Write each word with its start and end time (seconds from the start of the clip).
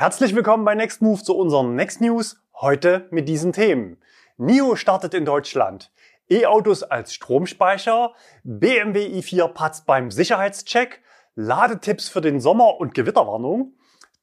Herzlich 0.00 0.34
willkommen 0.34 0.64
bei 0.64 0.74
Next 0.74 1.02
Move 1.02 1.22
zu 1.22 1.36
unseren 1.36 1.74
Next 1.74 2.00
News. 2.00 2.42
Heute 2.58 3.06
mit 3.10 3.28
diesen 3.28 3.52
Themen. 3.52 3.98
NIO 4.38 4.74
startet 4.74 5.12
in 5.12 5.26
Deutschland. 5.26 5.92
E-Autos 6.30 6.82
als 6.82 7.12
Stromspeicher. 7.12 8.14
BMW 8.42 9.08
i4 9.20 9.48
patzt 9.48 9.84
beim 9.84 10.10
Sicherheitscheck. 10.10 11.02
Ladetipps 11.34 12.08
für 12.08 12.22
den 12.22 12.40
Sommer 12.40 12.80
und 12.80 12.94
Gewitterwarnung. 12.94 13.74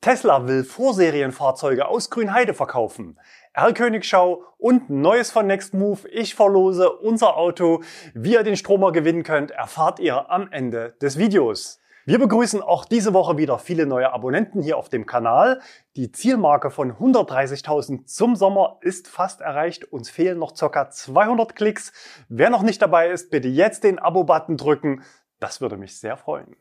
Tesla 0.02 0.48
will 0.48 0.64
Vorserienfahrzeuge 0.64 1.88
aus 1.88 2.10
Grünheide 2.10 2.56
verkaufen. 2.56 3.20
R-Königschau 3.54 4.46
und 4.58 4.90
Neues 4.90 5.30
von 5.30 5.46
Next 5.46 5.76
Move. 5.76 6.10
Ich 6.10 6.34
verlose 6.34 6.92
unser 6.92 7.38
Auto. 7.38 7.84
Wie 8.16 8.34
ihr 8.34 8.42
den 8.42 8.58
Stromer 8.58 8.92
gewinnen 8.92 9.22
könnt, 9.22 9.52
erfahrt 9.52 10.00
ihr 10.00 10.32
am 10.32 10.52
Ende 10.52 10.96
des 11.04 11.20
Videos. 11.20 11.80
Wir 12.08 12.20
begrüßen 12.20 12.62
auch 12.62 12.86
diese 12.86 13.14
Woche 13.14 13.38
wieder 13.38 13.60
viele 13.60 13.86
neue 13.86 14.14
Abonnenten 14.14 14.62
hier 14.62 14.78
auf 14.78 14.88
dem 14.88 15.06
Kanal. 15.06 15.60
Die 15.98 16.10
Zielmarke 16.10 16.72
von 16.72 16.94
130.000 16.94 18.06
zum 18.06 18.38
Sommer 18.38 18.78
ist 18.80 19.10
fast 19.10 19.42
erreicht. 19.42 19.84
Uns 19.92 20.10
fehlen 20.10 20.40
noch 20.40 20.56
ca. 20.56 20.90
200 20.90 21.54
Klicks. 21.54 21.92
Wer 22.30 22.50
noch 22.50 22.62
nicht 22.62 22.82
dabei 22.82 23.10
ist, 23.10 23.30
bitte 23.30 23.50
jetzt 23.50 23.84
den 23.84 24.00
Abo-Button 24.00 24.56
drücken. 24.56 25.04
Das 25.42 25.60
würde 25.60 25.76
mich 25.76 26.00
sehr 26.00 26.16
freuen. 26.16 26.56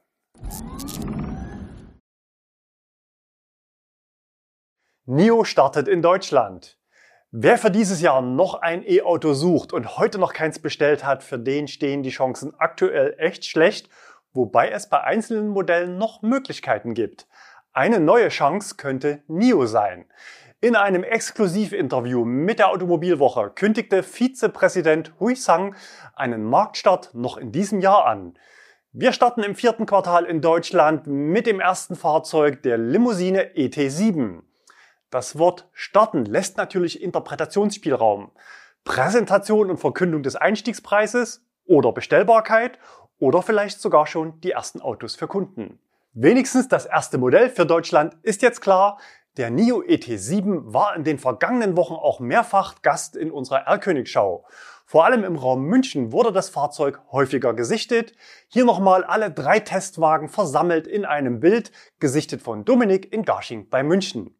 NIO 5.05 5.45
startet 5.45 5.87
in 5.87 6.03
Deutschland. 6.03 6.77
Wer 7.31 7.57
für 7.59 7.71
dieses 7.71 8.01
Jahr 8.01 8.21
noch 8.21 8.55
ein 8.55 8.83
E-Auto 8.85 9.33
sucht 9.33 9.73
und 9.73 9.97
heute 9.97 10.19
noch 10.19 10.33
keins 10.33 10.59
bestellt 10.59 11.05
hat, 11.05 11.23
für 11.23 11.39
den 11.39 11.69
stehen 11.69 12.03
die 12.03 12.11
Chancen 12.11 12.53
aktuell 12.59 13.15
echt 13.19 13.45
schlecht 13.45 13.89
wobei 14.37 14.71
es 14.71 14.89
bei 14.89 15.01
einzelnen 15.01 15.49
Modellen 15.49 15.99
noch 15.99 16.23
Möglichkeiten 16.23 16.95
gibt. 16.95 17.27
Eine 17.73 17.99
neue 17.99 18.29
Chance 18.29 18.77
könnte 18.77 19.23
NIO 19.27 19.67
sein. 19.67 20.07
In 20.61 20.77
einem 20.77 21.05
Exklusivinterview 21.05 22.25
mit 22.25 22.59
der 22.59 22.71
Automobilwoche 22.71 23.51
kündigte 23.55 24.03
Vizepräsident 24.03 25.13
Hui 25.21 25.37
Sang 25.37 25.75
einen 26.15 26.45
Marktstart 26.45 27.15
noch 27.15 27.37
in 27.37 27.53
diesem 27.53 27.81
Jahr 27.81 28.07
an. 28.07 28.39
Wir 28.93 29.13
starten 29.13 29.43
im 29.43 29.55
vierten 29.55 29.85
Quartal 29.85 30.25
in 30.25 30.41
Deutschland 30.41 31.07
mit 31.07 31.47
dem 31.47 31.61
ersten 31.61 31.97
Fahrzeug 31.97 32.63
der 32.63 32.79
Limousine 32.79 33.55
ET7. 33.55 34.41
Das 35.11 35.39
Wort 35.39 35.69
starten 35.73 36.25
lässt 36.25 36.57
natürlich 36.57 37.03
Interpretationsspielraum. 37.03 38.31
Präsentation 38.85 39.69
und 39.69 39.77
Verkündung 39.77 40.23
des 40.23 40.37
Einstiegspreises 40.37 41.45
oder 41.67 41.93
Bestellbarkeit 41.93 42.79
oder 43.19 43.43
vielleicht 43.43 43.81
sogar 43.81 44.07
schon 44.07 44.41
die 44.41 44.53
ersten 44.53 44.81
Autos 44.81 45.17
für 45.17 45.27
Kunden. 45.27 45.79
Wenigstens 46.13 46.69
das 46.69 46.87
erste 46.87 47.19
Modell 47.19 47.51
für 47.51 47.67
Deutschland 47.67 48.17
ist 48.23 48.43
jetzt 48.43 48.61
klar. 48.61 48.99
Der 49.37 49.51
NIO 49.51 49.83
ET7 49.83 50.73
war 50.73 50.97
in 50.97 51.05
den 51.05 51.19
vergangenen 51.19 51.77
Wochen 51.77 51.93
auch 51.93 52.21
mehrfach 52.21 52.81
Gast 52.81 53.17
in 53.17 53.31
unserer 53.31 53.67
R-Königschau. 53.67 54.47
Vor 54.87 55.05
allem 55.05 55.25
im 55.25 55.37
Raum 55.37 55.65
München 55.65 56.13
wurde 56.13 56.33
das 56.33 56.49
Fahrzeug 56.49 57.03
häufiger 57.11 57.53
gesichtet. 57.53 58.15
Hier 58.49 58.65
nochmal 58.65 59.05
alle 59.05 59.31
drei 59.31 59.61
Testwagen 59.61 60.29
versammelt 60.29 60.87
in 60.87 61.05
einem 61.05 61.41
Bild, 61.41 61.73
gesichtet 61.99 62.41
von 62.41 62.65
Dominik 62.65 63.13
in 63.13 63.25
Garching 63.25 63.69
bei 63.69 63.83
München. 63.83 64.35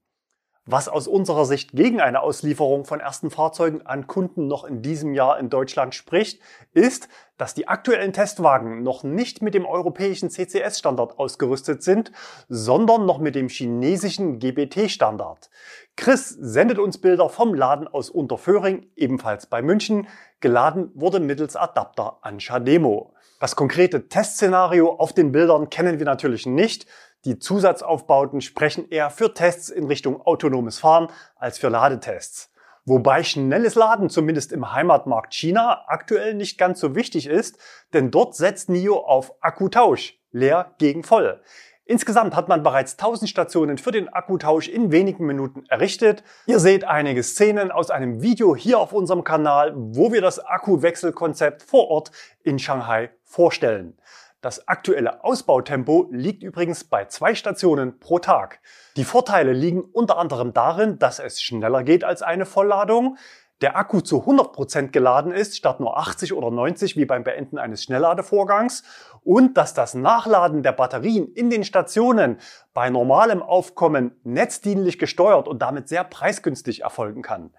Was 0.69 0.89
aus 0.89 1.07
unserer 1.07 1.45
Sicht 1.45 1.75
gegen 1.75 2.01
eine 2.01 2.23
Auslieferung 2.23 2.85
von 2.85 2.99
ersten 2.99 3.31
Fahrzeugen 3.31 3.87
an 3.87 4.09
Kunden 4.09 4.49
noch 4.49 4.65
in 4.65 4.83
diesem 4.83 5.15
Jahr 5.15 5.39
in 5.39 5.49
Deutschland 5.49 5.95
spricht, 5.95 6.41
ist, 6.75 7.09
dass 7.39 7.55
die 7.55 7.69
aktuellen 7.69 8.13
Testwagen 8.13 8.83
noch 8.83 9.05
nicht 9.05 9.43
mit 9.43 9.55
dem 9.55 9.65
europäischen 9.65 10.29
CCS-Standard 10.29 11.21
ausgerüstet 11.21 11.85
sind, 11.85 12.11
sondern 12.49 13.07
noch 13.07 13.19
mit 13.19 13.37
dem 13.37 13.49
chinesischen 13.49 14.41
GBT-Standard. 14.41 15.51
Chris 15.95 16.31
sendet 16.31 16.81
uns 16.81 16.99
Bilder 16.99 17.29
vom 17.29 17.55
Laden 17.55 17.87
aus 17.87 18.11
Unterföhring, 18.11 18.91
ebenfalls 18.97 19.47
bei 19.47 19.63
München. 19.63 20.09
Geladen 20.41 20.91
wurde 20.95 21.21
mittels 21.21 21.55
Adapter 21.55 22.19
an 22.23 22.41
Shademo. 22.41 23.13
Das 23.39 23.55
konkrete 23.55 24.09
Testszenario 24.09 24.95
auf 24.95 25.13
den 25.13 25.31
Bildern 25.31 25.71
kennen 25.71 25.99
wir 25.99 26.07
natürlich 26.07 26.47
nicht. 26.47 26.87
Die 27.27 27.41
Zusatzaufbauten 27.41 28.41
sprechen 28.41 28.89
eher 28.89 29.11
für 29.11 29.35
Tests 29.35 29.69
in 29.69 29.87
Richtung 29.87 30.23
autonomes 30.23 30.79
Fahren 30.79 31.09
als 31.35 31.59
für 31.59 31.69
Ladetests. 31.69 32.53
Wobei 32.85 33.25
schnelles 33.25 33.75
Laden 33.75 34.11
zumindest 34.11 34.53
im 34.53 34.73
Heimatmarkt 34.73 35.35
China 35.35 35.83
aktuell 35.89 36.35
nicht 36.35 36.57
ganz 36.57 36.79
so 36.79 36.95
wichtig 36.95 37.27
ist, 37.27 37.59
denn 37.93 38.13
dort 38.13 38.37
setzt 38.37 38.69
NIO 38.69 38.99
auf 38.99 39.33
Akkutausch, 39.41 40.21
leer 40.31 40.77
gegen 40.79 41.03
voll. 41.03 41.43
Insgesamt 41.85 42.37
hat 42.37 42.49
man 42.49 42.63
bereits 42.63 42.93
1000 42.93 43.29
Stationen 43.29 43.77
für 43.77 43.91
den 43.91 44.09
Akkutausch 44.09 44.69
in 44.69 44.93
wenigen 44.93 45.27
Minuten 45.27 45.65
errichtet. 45.69 46.23
Ihr 46.47 46.61
seht 46.61 46.85
einige 46.85 47.25
Szenen 47.25 47.73
aus 47.73 47.91
einem 47.91 48.23
Video 48.23 48.55
hier 48.55 48.79
auf 48.79 48.93
unserem 48.93 49.25
Kanal, 49.25 49.73
wo 49.75 50.13
wir 50.13 50.21
das 50.21 50.39
Akkuwechselkonzept 50.39 51.65
vor 51.65 51.89
Ort 51.89 52.13
in 52.45 52.61
Shanghai 52.61 53.11
vorstellen. 53.25 53.99
Das 54.47 54.69
aktuelle 54.69 55.25
Ausbautempo 55.25 56.07
liegt 56.13 56.45
übrigens 56.45 56.85
bei 56.85 57.07
zwei 57.07 57.35
Stationen 57.35 57.99
pro 57.99 58.21
Tag. 58.21 58.61
Die 58.97 59.03
Vorteile 59.03 59.53
liegen 59.53 59.81
unter 59.81 60.19
anderem 60.19 60.53
darin, 60.53 61.01
dass 61.01 61.19
es 61.19 61.43
schneller 61.43 61.83
geht 61.83 62.05
als 62.05 62.23
eine 62.23 62.47
Vollladung, 62.47 63.19
der 63.61 63.77
Akku 63.77 64.03
zu 64.03 64.23
100% 64.23 64.93
geladen 64.93 65.33
ist, 65.33 65.57
statt 65.57 65.81
nur 65.81 65.99
80 65.99 66.33
oder 66.33 66.53
90 66.53 66.97
wie 66.97 67.07
beim 67.07 67.25
Beenden 67.25 67.59
eines 67.59 67.83
Schnellladevorgangs 67.83 68.85
und 69.25 69.57
dass 69.57 69.75
das 69.75 69.95
Nachladen 69.95 70.63
der 70.63 70.71
Batterien 70.71 71.27
in 71.27 71.51
den 71.51 71.65
Stationen 71.65 72.39
bei 72.73 72.89
normalem 72.89 73.43
Aufkommen 73.43 74.13
netzdienlich 74.23 75.01
gesteuert 75.01 75.49
und 75.49 75.61
damit 75.61 75.89
sehr 75.89 76.05
preisgünstig 76.05 76.83
erfolgen 76.83 77.23
kann. 77.23 77.53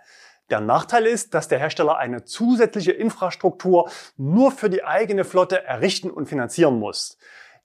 Der 0.49 0.61
Nachteil 0.61 1.05
ist, 1.05 1.33
dass 1.33 1.49
der 1.49 1.59
Hersteller 1.59 1.97
eine 1.97 2.23
zusätzliche 2.23 2.93
Infrastruktur 2.93 3.89
nur 4.15 4.51
für 4.51 4.69
die 4.69 4.83
eigene 4.83 5.25
Flotte 5.25 5.63
errichten 5.63 6.09
und 6.09 6.27
finanzieren 6.27 6.79
muss. 6.79 7.17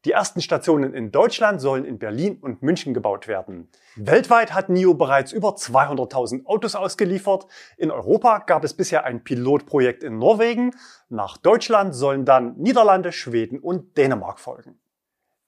Die 0.05 0.11
ersten 0.11 0.41
Stationen 0.41 0.95
in 0.95 1.13
Deutschland 1.13 1.61
sollen 1.61 1.85
in 1.85 2.01
Berlin 2.01 2.39
und 2.41 2.61
München 2.61 2.93
gebaut 2.93 3.29
werden. 3.29 3.69
Weltweit 3.95 4.53
hat 4.53 4.69
NIO 4.69 4.95
bereits 4.95 5.31
über 5.31 5.51
200.000 5.51 6.45
Autos 6.45 6.75
ausgeliefert. 6.75 7.47
In 7.77 7.93
Europa 7.93 8.39
gab 8.39 8.65
es 8.65 8.75
bisher 8.75 9.05
ein 9.05 9.23
Pilotprojekt 9.23 10.03
in 10.03 10.19
Norwegen. 10.19 10.75
Nach 11.09 11.37
Deutschland 11.37 11.95
sollen 11.95 12.25
dann 12.25 12.57
Niederlande, 12.57 13.13
Schweden 13.13 13.61
und 13.61 13.97
Dänemark 13.97 14.41
folgen. 14.41 14.81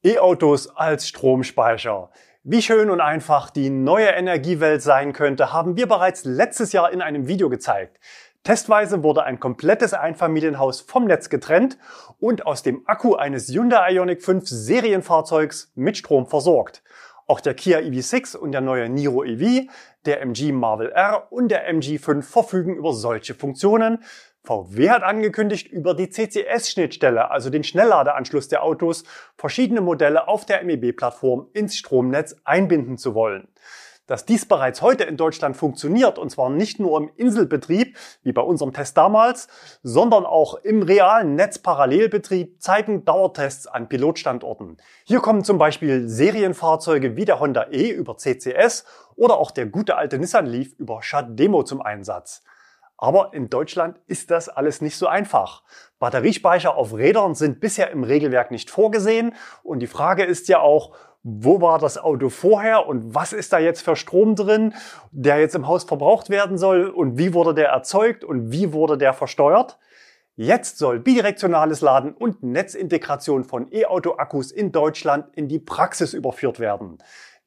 E-Autos 0.05 0.69
als 0.69 1.09
Stromspeicher. 1.09 2.11
Wie 2.47 2.61
schön 2.61 2.91
und 2.91 3.01
einfach 3.01 3.49
die 3.49 3.71
neue 3.71 4.09
Energiewelt 4.09 4.83
sein 4.83 5.15
könnte, 5.15 5.55
haben 5.55 5.79
wir 5.79 5.89
bereits 5.89 6.27
letztes 6.27 6.75
Jahr 6.75 6.93
in 6.93 7.01
einem 7.01 7.27
Video 7.27 7.49
gezeigt. 7.49 7.99
Testweise 8.43 9.03
wurde 9.03 9.23
ein 9.23 9.41
komplettes 9.41 9.95
Einfamilienhaus 9.95 10.83
vom 10.83 11.07
Netz 11.07 11.31
getrennt 11.31 11.79
und 12.21 12.45
aus 12.45 12.63
dem 12.63 12.83
Akku 12.87 13.15
eines 13.15 13.49
Hyundai 13.49 13.95
Ioniq 13.95 14.23
5 14.23 14.47
Serienfahrzeugs 14.47 15.73
mit 15.75 15.97
Strom 15.97 16.27
versorgt. 16.27 16.83
Auch 17.27 17.41
der 17.41 17.55
Kia 17.55 17.79
EV6 17.79 18.37
und 18.37 18.53
der 18.53 18.61
neue 18.61 18.91
Niro 18.91 19.25
EV, 19.25 19.71
der 20.05 20.21
MG 20.21 20.53
Marvel 20.53 20.93
R 20.93 21.33
und 21.33 21.49
der 21.49 21.67
MG5 21.73 22.21
verfügen 22.21 22.77
über 22.77 22.93
solche 22.93 23.33
Funktionen, 23.33 24.05
VW 24.45 24.91
hat 24.91 25.03
angekündigt, 25.03 25.69
über 25.69 25.95
die 25.95 26.11
CCS-Schnittstelle, 26.11 27.31
also 27.31 27.49
den 27.49 27.65
Schnellladeanschluss 27.65 28.49
der 28.49 28.63
Autos, 28.63 29.05
verschiedene 29.39 29.81
Modelle 29.81 30.29
auf 30.29 30.45
der 30.45 30.63
MEB-Plattform 30.63 31.49
ins 31.55 31.77
Stromnetz 31.79 32.37
einbinden 32.45 32.99
zu 32.99 33.15
wollen. 33.15 33.49
Dass 34.07 34.27
dies 34.27 34.45
bereits 34.45 34.83
heute 34.83 35.05
in 35.05 35.17
Deutschland 35.17 35.57
funktioniert, 35.57 36.19
und 36.19 36.29
zwar 36.29 36.51
nicht 36.51 36.79
nur 36.79 37.01
im 37.01 37.11
Inselbetrieb, 37.17 37.97
wie 38.23 38.33
bei 38.33 38.43
unserem 38.43 38.75
Test 38.75 38.99
damals, 38.99 39.49
sondern 39.83 40.27
auch 40.27 40.57
im 40.57 40.83
realen 40.83 41.37
Netzparallelbetrieb, 41.37 42.61
zeigen 42.61 43.07
Dauertests 43.07 43.67
an 43.67 43.89
Pilotstandorten. 43.89 44.77
Hier 45.05 45.21
kommen 45.21 45.43
zum 45.43 45.57
Beispiel 45.57 46.07
Serienfahrzeuge 46.07 47.17
wie 47.17 47.25
der 47.25 47.41
Honda 47.41 47.69
E 47.71 47.89
über 47.89 48.19
CCS 48.19 48.85
oder 49.17 49.39
auch 49.39 49.51
der 49.51 49.65
gute 49.65 49.97
alte 49.97 50.19
Nissan 50.19 50.45
Leaf 50.45 50.75
über 50.77 51.03
Shademo 51.03 51.63
zum 51.63 51.81
Einsatz. 51.81 52.43
Aber 52.97 53.35
in 53.35 53.51
Deutschland 53.51 54.01
ist 54.07 54.31
das 54.31 54.49
alles 54.49 54.81
nicht 54.81 54.97
so 54.97 55.07
einfach. 55.07 55.63
Batteriespeicher 55.99 56.77
auf 56.77 56.95
Rädern 56.95 57.35
sind 57.35 57.61
bisher 57.61 57.91
im 57.91 58.05
Regelwerk 58.05 58.51
nicht 58.51 58.71
vorgesehen. 58.71 59.35
Und 59.63 59.81
die 59.81 59.87
Frage 59.87 60.25
ist 60.25 60.49
ja 60.49 60.61
auch, 60.61 60.97
wo 61.25 61.61
war 61.63 61.79
das 61.79 61.97
Auto 61.97 62.29
vorher 62.29 62.87
und 62.87 63.15
was 63.15 63.33
ist 63.33 63.53
da 63.53 63.59
jetzt 63.59 63.81
für 63.81 63.97
Strom 63.97 64.37
drin, 64.37 64.75
der 65.11 65.39
jetzt 65.39 65.55
im 65.55 65.67
Haus 65.67 65.85
verbraucht 65.85 66.29
werden 66.29 66.59
soll 66.59 66.89
und 66.89 67.17
wie 67.17 67.33
wurde 67.33 67.55
der 67.55 67.71
erzeugt 67.71 68.25
und 68.25 68.53
wie 68.53 68.75
wurde 68.75 68.99
der 68.99 69.15
versteuert? 69.15 69.79
Jetzt 70.37 70.79
soll 70.79 71.01
bidirektionales 71.01 71.81
Laden 71.81 72.13
und 72.13 72.43
Netzintegration 72.43 73.45
von 73.45 73.73
E-Auto-Akkus 73.73 74.51
in 74.51 74.71
Deutschland 74.71 75.35
in 75.35 75.49
die 75.49 75.61
Praxis 75.61 76.13
überführt 76.13 76.61
werden. 76.61 76.99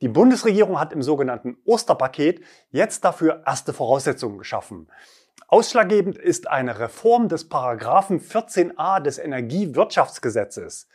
Die 0.01 0.07
Bundesregierung 0.07 0.79
hat 0.79 0.93
im 0.93 1.03
sogenannten 1.03 1.57
Osterpaket 1.65 2.41
jetzt 2.71 3.03
dafür 3.03 3.43
erste 3.45 3.73
Voraussetzungen 3.73 4.37
geschaffen. 4.37 4.87
Ausschlaggebend 5.49 6.17
ist 6.17 6.49
eine 6.49 6.77
Reform 6.77 7.29
des 7.29 7.47
Paragraphen 7.47 8.19
14a 8.19 8.99
des 8.99 9.17
Energiewirtschaftsgesetzes. 9.17 10.89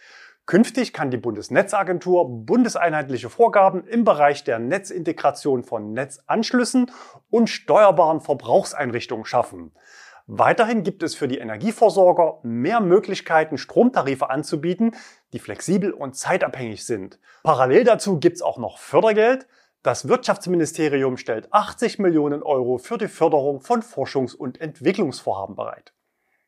Künftig 0.44 0.92
kann 0.92 1.10
die 1.10 1.16
Bundesnetzagentur 1.16 2.28
bundeseinheitliche 2.28 3.30
Vorgaben 3.30 3.86
im 3.86 4.04
Bereich 4.04 4.44
der 4.44 4.58
Netzintegration 4.58 5.64
von 5.64 5.94
Netzanschlüssen 5.94 6.90
und 7.30 7.48
steuerbaren 7.48 8.20
Verbrauchseinrichtungen 8.20 9.24
schaffen. 9.24 9.72
Weiterhin 10.26 10.82
gibt 10.82 11.02
es 11.02 11.14
für 11.14 11.28
die 11.28 11.38
Energieversorger 11.38 12.40
mehr 12.42 12.80
Möglichkeiten, 12.80 13.56
Stromtarife 13.56 14.28
anzubieten, 14.28 14.94
die 15.32 15.38
flexibel 15.38 15.92
und 15.92 16.14
zeitabhängig 16.14 16.84
sind. 16.84 17.18
Parallel 17.42 17.84
dazu 17.84 18.20
gibt 18.20 18.36
es 18.36 18.42
auch 18.42 18.58
noch 18.58 18.76
Fördergeld. 18.76 19.46
Das 19.82 20.06
Wirtschaftsministerium 20.06 21.16
stellt 21.16 21.52
80 21.52 21.98
Millionen 21.98 22.44
Euro 22.44 22.78
für 22.78 22.98
die 22.98 23.08
Förderung 23.08 23.60
von 23.60 23.82
Forschungs- 23.82 24.36
und 24.36 24.60
Entwicklungsvorhaben 24.60 25.56
bereit. 25.56 25.92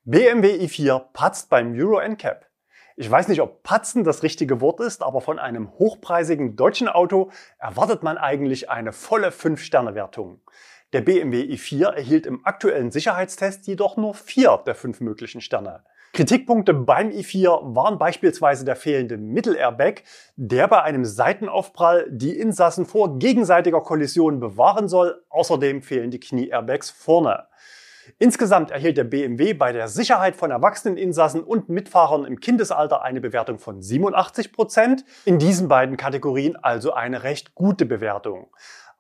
BMW 0.05 0.65
i4 0.65 1.01
patzt 1.13 1.51
beim 1.51 1.75
Euro 1.77 1.99
NCAP. 1.99 2.47
Ich 2.95 3.11
weiß 3.11 3.27
nicht, 3.27 3.41
ob 3.41 3.65
patzen 3.65 4.05
das 4.05 4.23
richtige 4.23 4.61
Wort 4.61 4.79
ist, 4.79 5.03
aber 5.03 5.21
von 5.21 5.41
einem 5.41 5.73
hochpreisigen 5.73 6.55
deutschen 6.55 6.87
Auto 6.87 7.33
erwartet 7.59 8.05
man 8.05 8.19
eigentlich 8.19 8.71
eine 8.71 8.93
volle 8.93 9.31
5-Sterne-Wertung. 9.31 10.41
Der 10.93 11.01
BMW 11.01 11.41
i4 11.41 11.87
erhielt 11.89 12.27
im 12.27 12.47
aktuellen 12.47 12.93
Sicherheitstest 12.93 13.67
jedoch 13.67 13.97
nur 13.97 14.15
vier 14.15 14.63
der 14.65 14.77
fünf 14.77 15.01
möglichen 15.01 15.41
Sterne. 15.41 15.83
Kritikpunkte 16.15 16.75
beim 16.75 17.09
i4 17.09 17.75
waren 17.75 17.99
beispielsweise 17.99 18.65
der 18.65 18.77
fehlende 18.77 19.17
Mittelairbag, 19.17 20.05
der 20.37 20.69
bei 20.69 20.81
einem 20.81 21.05
Seitenaufprall 21.05 22.07
die 22.09 22.39
Insassen 22.39 22.87
vor 22.87 23.19
gegenseitiger 23.19 23.81
Kollision 23.81 24.39
bewahren 24.39 24.87
soll. 24.87 25.25
Außerdem 25.29 25.83
fehlen 25.83 26.13
die 26.13 26.21
Knie-Airbags 26.21 26.91
vorne. 26.91 27.49
Insgesamt 28.19 28.71
erhielt 28.71 28.97
der 28.97 29.05
BMW 29.05 29.55
bei 29.55 29.73
der 29.73 29.89
Sicherheit 29.89 30.37
von 30.37 30.53
erwachsenen 30.53 30.99
Insassen 30.99 31.43
und 31.43 31.69
Mitfahrern 31.69 32.25
im 32.27 32.39
Kindesalter 32.39 33.03
eine 33.03 33.21
Bewertung 33.21 33.59
von 33.59 33.83
87 33.83 34.53
Prozent. 34.53 35.05
In 35.25 35.41
diesen 35.41 35.67
beiden 35.67 35.97
Kategorien 35.97 36.55
also 36.55 36.93
eine 36.93 37.25
recht 37.25 37.57
gute 37.57 37.87
Bewertung. 37.87 38.53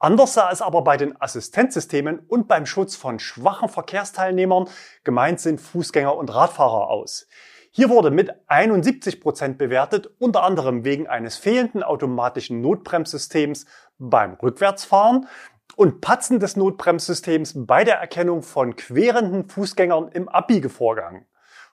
Anders 0.04 0.34
sah 0.34 0.50
es 0.50 0.60
aber 0.60 0.84
bei 0.84 0.98
den 0.98 1.18
Assistenzsystemen 1.18 2.18
und 2.18 2.46
beim 2.46 2.66
Schutz 2.66 2.94
von 2.94 3.18
schwachen 3.18 3.70
Verkehrsteilnehmern, 3.70 4.68
gemeint 5.02 5.40
sind 5.40 5.62
Fußgänger 5.62 6.14
und 6.14 6.28
Radfahrer 6.28 6.90
aus. 6.90 7.26
Hier 7.70 7.88
wurde 7.88 8.10
mit 8.10 8.30
71 8.46 9.22
Prozent 9.22 9.56
bewertet, 9.56 10.10
unter 10.18 10.42
anderem 10.42 10.84
wegen 10.84 11.06
eines 11.06 11.38
fehlenden 11.38 11.82
automatischen 11.82 12.60
Notbremssystems 12.60 13.64
beim 13.96 14.34
Rückwärtsfahren 14.34 15.26
und 15.74 16.02
Patzen 16.02 16.38
des 16.38 16.56
Notbremssystems 16.56 17.54
bei 17.56 17.82
der 17.84 17.96
Erkennung 17.96 18.42
von 18.42 18.76
querenden 18.76 19.48
Fußgängern 19.48 20.08
im 20.08 20.28
Abbiegevorgang. 20.28 21.24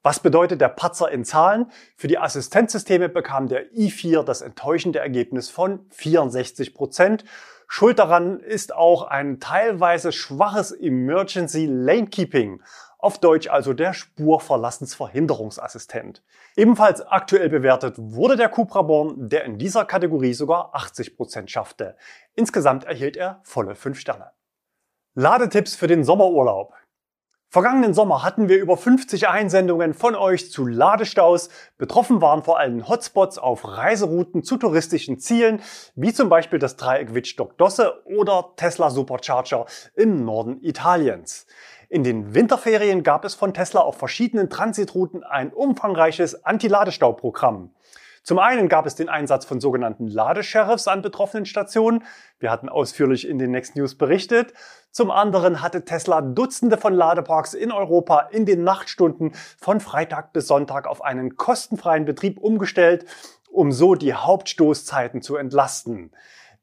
Was 0.03 0.19
bedeutet 0.19 0.61
der 0.61 0.69
Patzer 0.69 1.11
in 1.11 1.25
Zahlen? 1.25 1.69
Für 1.95 2.07
die 2.07 2.17
Assistenzsysteme 2.17 3.07
bekam 3.07 3.49
der 3.49 3.71
i4 3.73 4.23
das 4.23 4.41
enttäuschende 4.41 4.99
Ergebnis 4.99 5.49
von 5.49 5.85
64 5.89 6.73
Prozent. 6.73 7.23
Schuld 7.73 7.99
daran 7.99 8.41
ist 8.41 8.75
auch 8.75 9.03
ein 9.03 9.39
teilweise 9.39 10.11
schwaches 10.11 10.73
Emergency 10.73 11.67
Lane 11.67 12.07
Keeping. 12.07 12.61
Auf 12.99 13.17
Deutsch 13.17 13.47
also 13.47 13.71
der 13.71 13.93
Spurverlassensverhinderungsassistent. 13.93 16.21
Ebenfalls 16.57 16.99
aktuell 16.99 17.47
bewertet 17.47 17.95
wurde 17.97 18.35
der 18.35 18.49
Cupra 18.49 18.81
Born, 18.81 19.29
der 19.29 19.45
in 19.45 19.57
dieser 19.57 19.85
Kategorie 19.85 20.33
sogar 20.33 20.75
80 20.75 21.15
Prozent 21.15 21.49
schaffte. 21.49 21.95
Insgesamt 22.35 22.83
erhielt 22.83 23.15
er 23.15 23.39
volle 23.43 23.73
5 23.73 23.97
Sterne. 23.97 24.31
Ladetipps 25.13 25.73
für 25.73 25.87
den 25.87 26.03
Sommerurlaub. 26.03 26.73
Vergangenen 27.53 27.93
Sommer 27.93 28.23
hatten 28.23 28.47
wir 28.47 28.61
über 28.61 28.77
50 28.77 29.27
Einsendungen 29.27 29.93
von 29.93 30.15
euch 30.15 30.49
zu 30.49 30.65
Ladestaus. 30.65 31.49
Betroffen 31.77 32.21
waren 32.21 32.43
vor 32.43 32.57
allem 32.57 32.87
Hotspots 32.87 33.37
auf 33.37 33.67
Reiserouten 33.67 34.41
zu 34.41 34.55
touristischen 34.55 35.19
Zielen, 35.19 35.59
wie 35.93 36.13
zum 36.13 36.29
Beispiel 36.29 36.59
das 36.59 36.77
Dreieck 36.77 37.13
Wittstock 37.13 37.57
Dosse 37.57 38.05
oder 38.05 38.53
Tesla 38.55 38.89
Supercharger 38.89 39.65
im 39.95 40.23
Norden 40.23 40.63
Italiens. 40.63 41.45
In 41.89 42.05
den 42.05 42.33
Winterferien 42.33 43.03
gab 43.03 43.25
es 43.25 43.35
von 43.35 43.53
Tesla 43.53 43.81
auf 43.81 43.97
verschiedenen 43.97 44.49
Transitrouten 44.49 45.25
ein 45.25 45.51
umfangreiches 45.51 46.45
Anti-Ladestau-Programm. 46.45 47.71
Zum 48.23 48.37
einen 48.37 48.69
gab 48.69 48.85
es 48.85 48.93
den 48.93 49.09
Einsatz 49.09 49.45
von 49.45 49.59
sogenannten 49.59 50.07
Ladesheriffs 50.07 50.87
an 50.87 51.01
betroffenen 51.01 51.45
Stationen. 51.45 52.03
Wir 52.39 52.51
hatten 52.51 52.69
ausführlich 52.69 53.27
in 53.27 53.39
den 53.39 53.49
Next 53.49 53.75
News 53.75 53.95
berichtet. 53.95 54.53
Zum 54.91 55.09
anderen 55.09 55.61
hatte 55.61 55.85
Tesla 55.85 56.21
Dutzende 56.21 56.77
von 56.77 56.93
Ladeparks 56.93 57.55
in 57.55 57.71
Europa 57.71 58.27
in 58.31 58.45
den 58.45 58.63
Nachtstunden 58.63 59.33
von 59.59 59.79
Freitag 59.79 60.33
bis 60.33 60.47
Sonntag 60.47 60.85
auf 60.85 61.03
einen 61.03 61.35
kostenfreien 61.35 62.05
Betrieb 62.05 62.37
umgestellt, 62.37 63.05
um 63.49 63.71
so 63.71 63.95
die 63.95 64.13
Hauptstoßzeiten 64.13 65.23
zu 65.23 65.35
entlasten. 65.35 66.11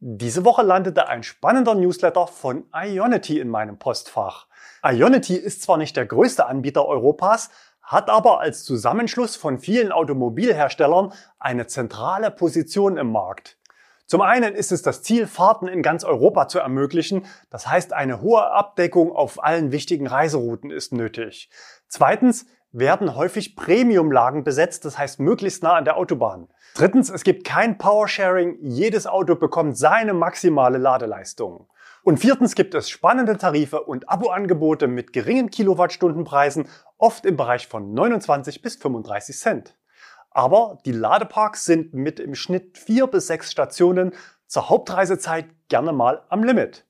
Diese 0.00 0.44
Woche 0.44 0.62
landete 0.62 1.08
ein 1.08 1.24
spannender 1.24 1.74
Newsletter 1.74 2.28
von 2.28 2.66
Ionity 2.72 3.40
in 3.40 3.48
meinem 3.48 3.80
Postfach. 3.80 4.46
Ionity 4.84 5.34
ist 5.34 5.62
zwar 5.62 5.76
nicht 5.76 5.96
der 5.96 6.06
größte 6.06 6.46
Anbieter 6.46 6.86
Europas, 6.86 7.50
hat 7.88 8.10
aber 8.10 8.40
als 8.40 8.64
Zusammenschluss 8.64 9.34
von 9.34 9.58
vielen 9.58 9.92
Automobilherstellern 9.92 11.12
eine 11.38 11.66
zentrale 11.66 12.30
Position 12.30 12.98
im 12.98 13.10
Markt. 13.10 13.56
Zum 14.04 14.20
einen 14.20 14.54
ist 14.54 14.72
es 14.72 14.82
das 14.82 15.02
Ziel, 15.02 15.26
Fahrten 15.26 15.68
in 15.68 15.82
ganz 15.82 16.04
Europa 16.04 16.48
zu 16.48 16.58
ermöglichen. 16.58 17.24
Das 17.50 17.66
heißt, 17.66 17.94
eine 17.94 18.20
hohe 18.20 18.50
Abdeckung 18.50 19.10
auf 19.10 19.42
allen 19.42 19.72
wichtigen 19.72 20.06
Reiserouten 20.06 20.70
ist 20.70 20.92
nötig. 20.92 21.50
Zweitens 21.88 22.46
werden 22.72 23.16
häufig 23.16 23.56
Premiumlagen 23.56 24.44
besetzt, 24.44 24.84
das 24.84 24.98
heißt 24.98 25.20
möglichst 25.20 25.62
nah 25.62 25.74
an 25.74 25.86
der 25.86 25.96
Autobahn. 25.96 26.48
Drittens, 26.74 27.08
es 27.08 27.24
gibt 27.24 27.46
kein 27.46 27.78
Powersharing, 27.78 28.58
jedes 28.60 29.06
Auto 29.06 29.34
bekommt 29.34 29.78
seine 29.78 30.12
maximale 30.12 30.76
Ladeleistung. 30.76 31.68
Und 32.02 32.18
viertens 32.18 32.54
gibt 32.54 32.74
es 32.74 32.88
spannende 32.88 33.36
Tarife 33.36 33.82
und 33.82 34.08
Abo-Angebote 34.08 34.86
mit 34.86 35.12
geringen 35.12 35.50
Kilowattstundenpreisen, 35.50 36.68
oft 36.96 37.26
im 37.26 37.36
Bereich 37.36 37.66
von 37.66 37.92
29 37.92 38.62
bis 38.62 38.76
35 38.76 39.36
Cent. 39.36 39.76
Aber 40.30 40.78
die 40.84 40.92
Ladeparks 40.92 41.64
sind 41.64 41.94
mit 41.94 42.20
im 42.20 42.34
Schnitt 42.34 42.78
vier 42.78 43.06
bis 43.06 43.26
sechs 43.26 43.50
Stationen 43.50 44.12
zur 44.46 44.68
Hauptreisezeit 44.68 45.46
gerne 45.68 45.92
mal 45.92 46.24
am 46.28 46.44
Limit. 46.44 46.84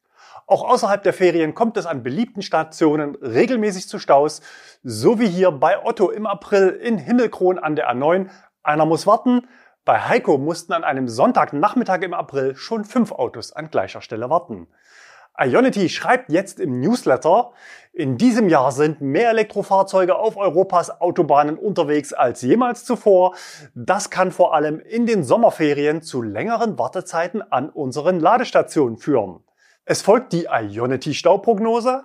Auch 0.46 0.64
außerhalb 0.66 1.02
der 1.02 1.12
Ferien 1.12 1.54
kommt 1.54 1.76
es 1.76 1.84
an 1.84 2.02
beliebten 2.02 2.40
Stationen 2.40 3.16
regelmäßig 3.16 3.86
zu 3.88 3.98
Staus, 3.98 4.40
so 4.82 5.18
wie 5.18 5.28
hier 5.28 5.50
bei 5.50 5.84
Otto 5.84 6.10
im 6.10 6.26
April 6.26 6.68
in 6.68 6.96
Himmelkron 6.96 7.58
an 7.58 7.76
der 7.76 7.90
A9. 7.92 8.28
Einer 8.62 8.86
muss 8.86 9.06
warten. 9.06 9.46
Bei 9.84 10.00
Heiko 10.00 10.38
mussten 10.38 10.72
an 10.72 10.84
einem 10.84 11.08
Sonntagnachmittag 11.08 12.02
im 12.02 12.14
April 12.14 12.56
schon 12.56 12.84
fünf 12.84 13.12
Autos 13.12 13.52
an 13.52 13.70
gleicher 13.70 14.00
Stelle 14.00 14.30
warten. 14.30 14.68
Ionity 15.40 15.88
schreibt 15.88 16.32
jetzt 16.32 16.58
im 16.58 16.80
Newsletter, 16.80 17.52
in 17.92 18.18
diesem 18.18 18.48
Jahr 18.48 18.72
sind 18.72 19.00
mehr 19.00 19.30
Elektrofahrzeuge 19.30 20.16
auf 20.16 20.36
Europas 20.36 21.00
Autobahnen 21.00 21.56
unterwegs 21.56 22.12
als 22.12 22.42
jemals 22.42 22.84
zuvor. 22.84 23.34
Das 23.74 24.10
kann 24.10 24.32
vor 24.32 24.54
allem 24.54 24.80
in 24.80 25.06
den 25.06 25.22
Sommerferien 25.22 26.02
zu 26.02 26.22
längeren 26.22 26.78
Wartezeiten 26.78 27.40
an 27.40 27.70
unseren 27.70 28.18
Ladestationen 28.18 28.98
führen. 28.98 29.44
Es 29.84 30.02
folgt 30.02 30.32
die 30.32 30.48
Ionity 30.50 31.14
Stauprognose. 31.14 32.04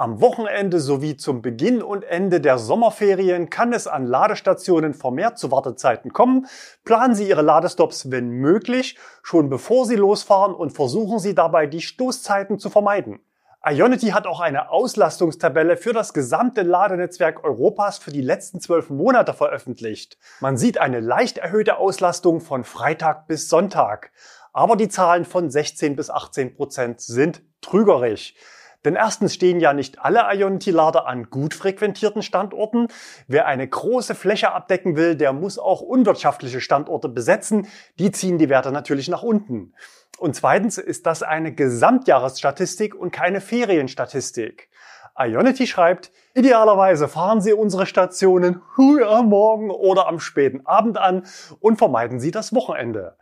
Am 0.00 0.22
Wochenende 0.22 0.80
sowie 0.80 1.18
zum 1.18 1.42
Beginn 1.42 1.82
und 1.82 2.04
Ende 2.04 2.40
der 2.40 2.56
Sommerferien 2.56 3.50
kann 3.50 3.74
es 3.74 3.86
an 3.86 4.06
Ladestationen 4.06 4.94
vermehrt 4.94 5.38
zu 5.38 5.50
Wartezeiten 5.50 6.14
kommen. 6.14 6.46
Planen 6.86 7.14
Sie 7.14 7.28
Ihre 7.28 7.42
Ladestops, 7.42 8.10
wenn 8.10 8.30
möglich, 8.30 8.96
schon 9.22 9.50
bevor 9.50 9.84
Sie 9.84 9.96
losfahren 9.96 10.54
und 10.54 10.70
versuchen 10.70 11.18
Sie 11.18 11.34
dabei, 11.34 11.66
die 11.66 11.82
Stoßzeiten 11.82 12.58
zu 12.58 12.70
vermeiden. 12.70 13.20
Ionity 13.62 14.06
hat 14.12 14.26
auch 14.26 14.40
eine 14.40 14.70
Auslastungstabelle 14.70 15.76
für 15.76 15.92
das 15.92 16.14
gesamte 16.14 16.62
Ladenetzwerk 16.62 17.44
Europas 17.44 17.98
für 17.98 18.10
die 18.10 18.22
letzten 18.22 18.58
zwölf 18.58 18.88
Monate 18.88 19.34
veröffentlicht. 19.34 20.16
Man 20.40 20.56
sieht 20.56 20.78
eine 20.78 21.00
leicht 21.00 21.36
erhöhte 21.36 21.76
Auslastung 21.76 22.40
von 22.40 22.64
Freitag 22.64 23.26
bis 23.26 23.50
Sonntag. 23.50 24.12
Aber 24.54 24.76
die 24.76 24.88
Zahlen 24.88 25.26
von 25.26 25.50
16 25.50 25.94
bis 25.94 26.08
18 26.08 26.54
Prozent 26.54 27.02
sind 27.02 27.42
trügerisch. 27.60 28.34
Denn 28.84 28.94
erstens 28.94 29.34
stehen 29.34 29.60
ja 29.60 29.72
nicht 29.72 29.98
alle 29.98 30.24
Ionity-Lader 30.32 31.06
an 31.06 31.28
gut 31.30 31.54
frequentierten 31.54 32.22
Standorten. 32.22 32.88
Wer 33.28 33.46
eine 33.46 33.68
große 33.68 34.14
Fläche 34.14 34.52
abdecken 34.52 34.96
will, 34.96 35.16
der 35.16 35.32
muss 35.32 35.58
auch 35.58 35.82
unwirtschaftliche 35.82 36.60
Standorte 36.60 37.08
besetzen. 37.08 37.68
Die 37.98 38.10
ziehen 38.10 38.38
die 38.38 38.48
Werte 38.48 38.72
natürlich 38.72 39.08
nach 39.08 39.22
unten. 39.22 39.74
Und 40.18 40.34
zweitens 40.34 40.78
ist 40.78 41.06
das 41.06 41.22
eine 41.22 41.54
Gesamtjahresstatistik 41.54 42.94
und 42.94 43.10
keine 43.10 43.40
Ferienstatistik. 43.40 44.70
Ionity 45.18 45.66
schreibt, 45.66 46.12
idealerweise 46.34 47.08
fahren 47.08 47.40
Sie 47.40 47.52
unsere 47.52 47.84
Stationen 47.84 48.62
früh 48.74 49.02
am 49.04 49.28
Morgen 49.28 49.70
oder 49.70 50.06
am 50.08 50.20
späten 50.20 50.66
Abend 50.66 50.96
an 50.96 51.26
und 51.60 51.76
vermeiden 51.76 52.20
Sie 52.20 52.30
das 52.30 52.54
Wochenende. 52.54 53.16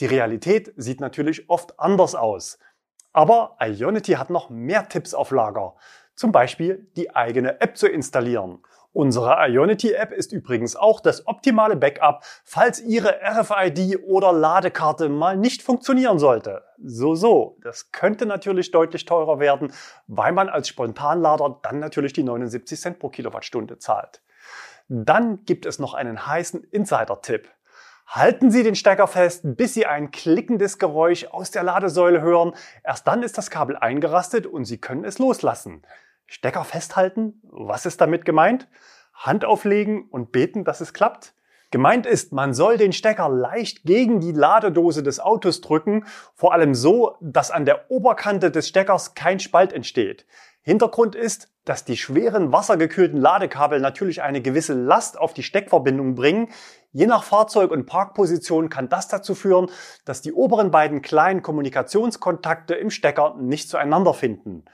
Die 0.00 0.06
Realität 0.06 0.72
sieht 0.76 1.00
natürlich 1.00 1.48
oft 1.48 1.78
anders 1.78 2.16
aus. 2.16 2.58
Aber 3.14 3.56
Ionity 3.60 4.12
hat 4.12 4.28
noch 4.28 4.50
mehr 4.50 4.88
Tipps 4.88 5.14
auf 5.14 5.30
Lager. 5.30 5.74
Zum 6.14 6.32
Beispiel 6.32 6.90
die 6.96 7.14
eigene 7.14 7.60
App 7.60 7.76
zu 7.76 7.88
installieren. 7.88 8.58
Unsere 8.92 9.36
Ionity-App 9.48 10.12
ist 10.12 10.32
übrigens 10.32 10.76
auch 10.76 11.00
das 11.00 11.26
optimale 11.26 11.74
Backup, 11.74 12.22
falls 12.44 12.80
Ihre 12.80 13.20
RFID 13.24 14.04
oder 14.06 14.32
Ladekarte 14.32 15.08
mal 15.08 15.36
nicht 15.36 15.62
funktionieren 15.62 16.20
sollte. 16.20 16.62
So, 16.80 17.16
so, 17.16 17.58
das 17.62 17.90
könnte 17.90 18.24
natürlich 18.24 18.70
deutlich 18.70 19.04
teurer 19.04 19.40
werden, 19.40 19.72
weil 20.06 20.30
man 20.30 20.48
als 20.48 20.68
Spontanlader 20.68 21.58
dann 21.62 21.80
natürlich 21.80 22.12
die 22.12 22.22
79 22.22 22.80
Cent 22.80 22.98
pro 23.00 23.08
Kilowattstunde 23.08 23.78
zahlt. 23.78 24.22
Dann 24.88 25.44
gibt 25.44 25.66
es 25.66 25.80
noch 25.80 25.94
einen 25.94 26.26
heißen 26.26 26.62
Insider-Tipp. 26.62 27.48
Halten 28.06 28.50
Sie 28.50 28.62
den 28.62 28.74
Stecker 28.74 29.06
fest, 29.06 29.42
bis 29.44 29.74
Sie 29.74 29.86
ein 29.86 30.10
klickendes 30.10 30.78
Geräusch 30.78 31.26
aus 31.26 31.50
der 31.50 31.62
Ladesäule 31.62 32.20
hören. 32.20 32.54
Erst 32.84 33.06
dann 33.06 33.22
ist 33.22 33.38
das 33.38 33.50
Kabel 33.50 33.76
eingerastet 33.76 34.46
und 34.46 34.66
Sie 34.66 34.78
können 34.78 35.04
es 35.04 35.18
loslassen. 35.18 35.82
Stecker 36.26 36.64
festhalten? 36.64 37.40
Was 37.42 37.86
ist 37.86 38.00
damit 38.00 38.24
gemeint? 38.24 38.68
Hand 39.14 39.44
auflegen 39.44 40.08
und 40.10 40.32
beten, 40.32 40.64
dass 40.64 40.80
es 40.80 40.92
klappt? 40.92 41.34
Gemeint 41.70 42.06
ist, 42.06 42.32
man 42.32 42.54
soll 42.54 42.76
den 42.76 42.92
Stecker 42.92 43.28
leicht 43.28 43.82
gegen 43.82 44.20
die 44.20 44.32
Ladedose 44.32 45.02
des 45.02 45.18
Autos 45.18 45.60
drücken, 45.60 46.04
vor 46.34 46.52
allem 46.52 46.74
so, 46.74 47.16
dass 47.20 47.50
an 47.50 47.64
der 47.64 47.90
Oberkante 47.90 48.52
des 48.52 48.68
Steckers 48.68 49.14
kein 49.14 49.40
Spalt 49.40 49.72
entsteht. 49.72 50.24
Hintergrund 50.62 51.16
ist, 51.16 51.53
dass 51.64 51.84
die 51.84 51.96
schweren 51.96 52.52
wassergekühlten 52.52 53.18
Ladekabel 53.18 53.80
natürlich 53.80 54.22
eine 54.22 54.42
gewisse 54.42 54.74
Last 54.74 55.18
auf 55.18 55.34
die 55.34 55.42
Steckverbindung 55.42 56.14
bringen. 56.14 56.48
Je 56.92 57.06
nach 57.06 57.24
Fahrzeug 57.24 57.70
und 57.70 57.86
Parkposition 57.86 58.68
kann 58.68 58.88
das 58.88 59.08
dazu 59.08 59.34
führen, 59.34 59.70
dass 60.04 60.22
die 60.22 60.32
oberen 60.32 60.70
beiden 60.70 61.02
kleinen 61.02 61.42
Kommunikationskontakte 61.42 62.74
im 62.74 62.90
Stecker 62.90 63.34
nicht 63.38 63.68
zueinander 63.68 64.14
finden. 64.14 64.64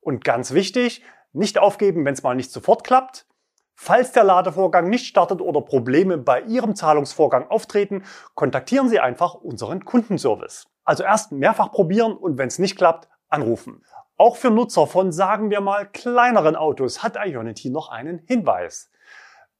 Und 0.00 0.24
ganz 0.24 0.52
wichtig, 0.52 1.02
nicht 1.32 1.58
aufgeben, 1.58 2.04
wenn 2.04 2.14
es 2.14 2.22
mal 2.22 2.34
nicht 2.34 2.50
sofort 2.50 2.84
klappt. 2.84 3.26
Falls 3.74 4.10
der 4.10 4.24
Ladevorgang 4.24 4.88
nicht 4.88 5.06
startet 5.06 5.40
oder 5.40 5.60
Probleme 5.60 6.18
bei 6.18 6.40
Ihrem 6.40 6.74
Zahlungsvorgang 6.74 7.48
auftreten, 7.48 8.02
kontaktieren 8.34 8.88
Sie 8.88 8.98
einfach 8.98 9.34
unseren 9.34 9.84
Kundenservice. 9.84 10.66
Also 10.84 11.04
erst 11.04 11.30
mehrfach 11.30 11.70
probieren 11.70 12.16
und 12.16 12.38
wenn 12.38 12.48
es 12.48 12.58
nicht 12.58 12.76
klappt, 12.76 13.08
anrufen. 13.28 13.84
Auch 14.20 14.34
für 14.34 14.50
Nutzer 14.50 14.88
von, 14.88 15.12
sagen 15.12 15.48
wir 15.48 15.60
mal, 15.60 15.86
kleineren 15.86 16.56
Autos 16.56 17.04
hat 17.04 17.16
Ionity 17.16 17.70
noch 17.70 17.88
einen 17.88 18.18
Hinweis. 18.26 18.90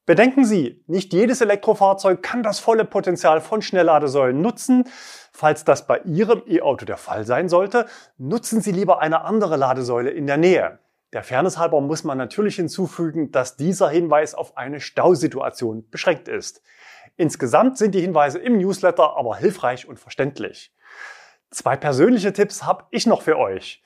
Bedenken 0.05 0.43
Sie, 0.43 0.83
nicht 0.85 1.13
jedes 1.13 1.39
Elektrofahrzeug 1.39 2.21
kann 2.21 2.43
das 2.43 2.59
volle 2.59 2.83
Potenzial 2.83 3.39
von 3.39 3.61
Schnellladesäulen 3.61 4.41
nutzen. 4.41 4.83
Falls 5.31 5.63
das 5.63 5.87
bei 5.87 5.99
Ihrem 5.99 6.43
E-Auto 6.45 6.83
der 6.83 6.97
Fall 6.97 7.25
sein 7.25 7.47
sollte, 7.47 7.85
nutzen 8.17 8.59
Sie 8.59 8.73
lieber 8.73 8.99
eine 8.99 9.21
andere 9.21 9.55
Ladesäule 9.55 10.09
in 10.09 10.27
der 10.27 10.35
Nähe. 10.35 10.79
Der 11.13 11.23
Fairness 11.23 11.57
halber 11.57 11.79
muss 11.79 12.03
man 12.03 12.17
natürlich 12.17 12.57
hinzufügen, 12.57 13.31
dass 13.31 13.55
dieser 13.55 13.89
Hinweis 13.89 14.35
auf 14.35 14.57
eine 14.57 14.81
Stausituation 14.81 15.89
beschränkt 15.89 16.27
ist. 16.27 16.61
Insgesamt 17.15 17.77
sind 17.77 17.95
die 17.95 18.01
Hinweise 18.01 18.39
im 18.39 18.57
Newsletter 18.57 19.15
aber 19.15 19.37
hilfreich 19.37 19.87
und 19.87 20.01
verständlich. 20.01 20.75
Zwei 21.49 21.77
persönliche 21.77 22.33
Tipps 22.33 22.65
habe 22.65 22.83
ich 22.91 23.05
noch 23.07 23.21
für 23.21 23.37
euch. 23.37 23.81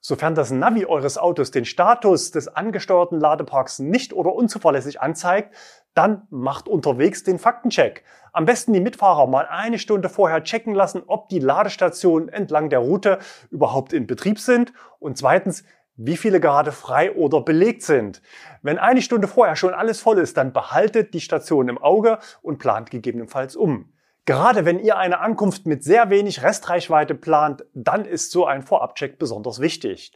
Sofern 0.00 0.34
das 0.34 0.50
Navi 0.50 0.84
eures 0.86 1.18
Autos 1.18 1.50
den 1.50 1.64
Status 1.64 2.30
des 2.30 2.48
angesteuerten 2.48 3.18
Ladeparks 3.18 3.80
nicht 3.80 4.12
oder 4.12 4.32
unzuverlässig 4.32 5.00
anzeigt, 5.00 5.54
dann 5.94 6.22
macht 6.30 6.68
unterwegs 6.68 7.24
den 7.24 7.40
Faktencheck. 7.40 8.04
Am 8.32 8.44
besten 8.44 8.72
die 8.72 8.80
Mitfahrer 8.80 9.26
mal 9.26 9.46
eine 9.46 9.80
Stunde 9.80 10.08
vorher 10.08 10.44
checken 10.44 10.74
lassen, 10.74 11.02
ob 11.06 11.28
die 11.28 11.40
Ladestationen 11.40 12.28
entlang 12.28 12.70
der 12.70 12.78
Route 12.78 13.18
überhaupt 13.50 13.92
in 13.92 14.06
Betrieb 14.06 14.38
sind 14.38 14.72
und 15.00 15.18
zweitens, 15.18 15.64
wie 15.96 16.16
viele 16.16 16.38
gerade 16.38 16.70
frei 16.70 17.12
oder 17.16 17.40
belegt 17.40 17.82
sind. 17.82 18.22
Wenn 18.62 18.78
eine 18.78 19.02
Stunde 19.02 19.26
vorher 19.26 19.56
schon 19.56 19.74
alles 19.74 20.00
voll 20.00 20.18
ist, 20.18 20.36
dann 20.36 20.52
behaltet 20.52 21.12
die 21.12 21.20
Station 21.20 21.68
im 21.68 21.78
Auge 21.78 22.20
und 22.40 22.58
plant 22.58 22.92
gegebenenfalls 22.92 23.56
um. 23.56 23.92
Gerade 24.28 24.66
wenn 24.66 24.78
ihr 24.78 24.98
eine 24.98 25.20
Ankunft 25.20 25.64
mit 25.64 25.82
sehr 25.82 26.10
wenig 26.10 26.42
Restreichweite 26.42 27.14
plant, 27.14 27.64
dann 27.72 28.04
ist 28.04 28.30
so 28.30 28.44
ein 28.44 28.60
Vorabcheck 28.60 29.18
besonders 29.18 29.58
wichtig. 29.58 30.12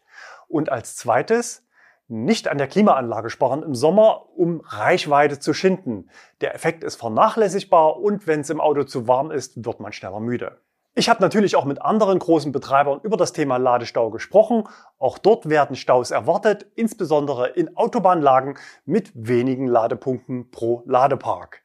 Und 0.49 0.69
als 0.69 0.97
zweites, 0.97 1.67
nicht 2.09 2.47
an 2.47 2.59
der 2.59 2.67
Klimaanlage 2.67 3.31
sparen 3.31 3.63
im 3.63 3.75
Sommer, 3.75 4.27
um 4.37 4.61
Reichweite 4.67 5.39
zu 5.39 5.55
schinden. 5.55 6.11
Der 6.43 6.55
Effekt 6.55 6.85
ist 6.85 6.97
vernachlässigbar 6.97 7.97
und 7.97 8.27
wenn 8.27 8.41
es 8.41 8.51
im 8.51 8.61
Auto 8.61 8.83
zu 8.83 9.09
warm 9.09 9.31
ist, 9.31 9.65
wird 9.65 9.81
man 9.81 9.95
schneller 9.95 10.21
müde. 10.21 10.59
Ich 10.95 11.09
habe 11.09 11.23
natürlich 11.23 11.57
auch 11.57 11.65
mit 11.65 11.81
anderen 11.81 12.19
großen 12.19 12.53
Betreibern 12.53 13.01
über 13.03 13.17
das 13.17 13.33
Thema 13.33 13.57
Ladestau 13.57 14.11
gesprochen. 14.11 14.65
Auch 14.99 15.17
dort 15.17 15.49
werden 15.49 15.75
Staus 15.75 16.11
erwartet, 16.11 16.67
insbesondere 16.75 17.49
in 17.49 17.79
Autobahnlagen 17.79 18.59
mit 18.85 19.11
wenigen 19.15 19.69
Ladepunkten 19.69 20.51
pro 20.51 20.83
Ladepark. 20.85 21.63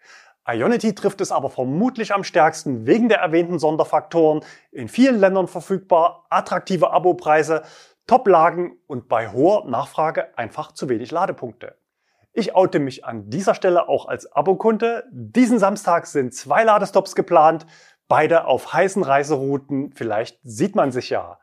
Ionity 0.50 0.96
trifft 0.96 1.20
es 1.20 1.32
aber 1.32 1.50
vermutlich 1.50 2.14
am 2.14 2.24
stärksten 2.24 2.86
wegen 2.88 3.10
der 3.10 3.20
erwähnten 3.20 3.60
Sonderfaktoren, 3.60 4.44
in 4.72 4.88
vielen 4.88 5.20
Ländern 5.20 5.48
verfügbar, 5.48 6.26
attraktive 6.30 6.92
Abopreise, 6.92 7.64
Top-Lagen 8.08 8.78
und 8.88 9.10
bei 9.10 9.30
hoher 9.30 9.68
Nachfrage 9.70 10.38
einfach 10.38 10.72
zu 10.72 10.88
wenig 10.88 11.12
Ladepunkte. 11.12 11.76
Ich 12.32 12.56
oute 12.56 12.80
mich 12.80 13.04
an 13.04 13.30
dieser 13.30 13.56
Stelle 13.56 13.90
auch 13.90 14.08
als 14.08 14.32
Abokunde. 14.32 15.04
Diesen 15.12 15.60
Samstag 15.60 16.06
sind 16.06 16.34
zwei 16.34 16.64
Ladestops 16.64 17.16
geplant, 17.16 17.66
beide 18.08 18.46
auf 18.46 18.74
heißen 18.74 19.04
Reiserouten. 19.04 19.92
Vielleicht 19.92 20.40
sieht 20.44 20.76
man 20.76 20.92
sich 20.92 21.10
ja. 21.10 21.40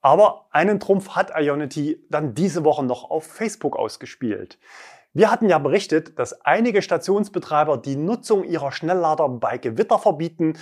Aber 0.00 0.46
einen 0.50 0.80
Trumpf 0.80 1.10
hat 1.10 1.32
Ionity 1.36 2.06
dann 2.08 2.34
diese 2.34 2.64
Woche 2.64 2.84
noch 2.84 3.10
auf 3.10 3.26
Facebook 3.26 3.76
ausgespielt. 3.76 4.58
Wir 5.14 5.30
hatten 5.30 5.48
ja 5.48 5.58
berichtet, 5.58 6.18
dass 6.18 6.40
einige 6.40 6.80
Stationsbetreiber 6.80 7.76
die 7.76 7.96
Nutzung 7.96 8.44
ihrer 8.44 8.72
Schnelllader 8.72 9.28
bei 9.28 9.58
Gewitter 9.58 9.98
verbieten, 9.98 10.54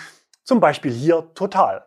zum 0.42 0.58
Beispiel 0.58 0.90
hier 0.90 1.30
total. 1.34 1.86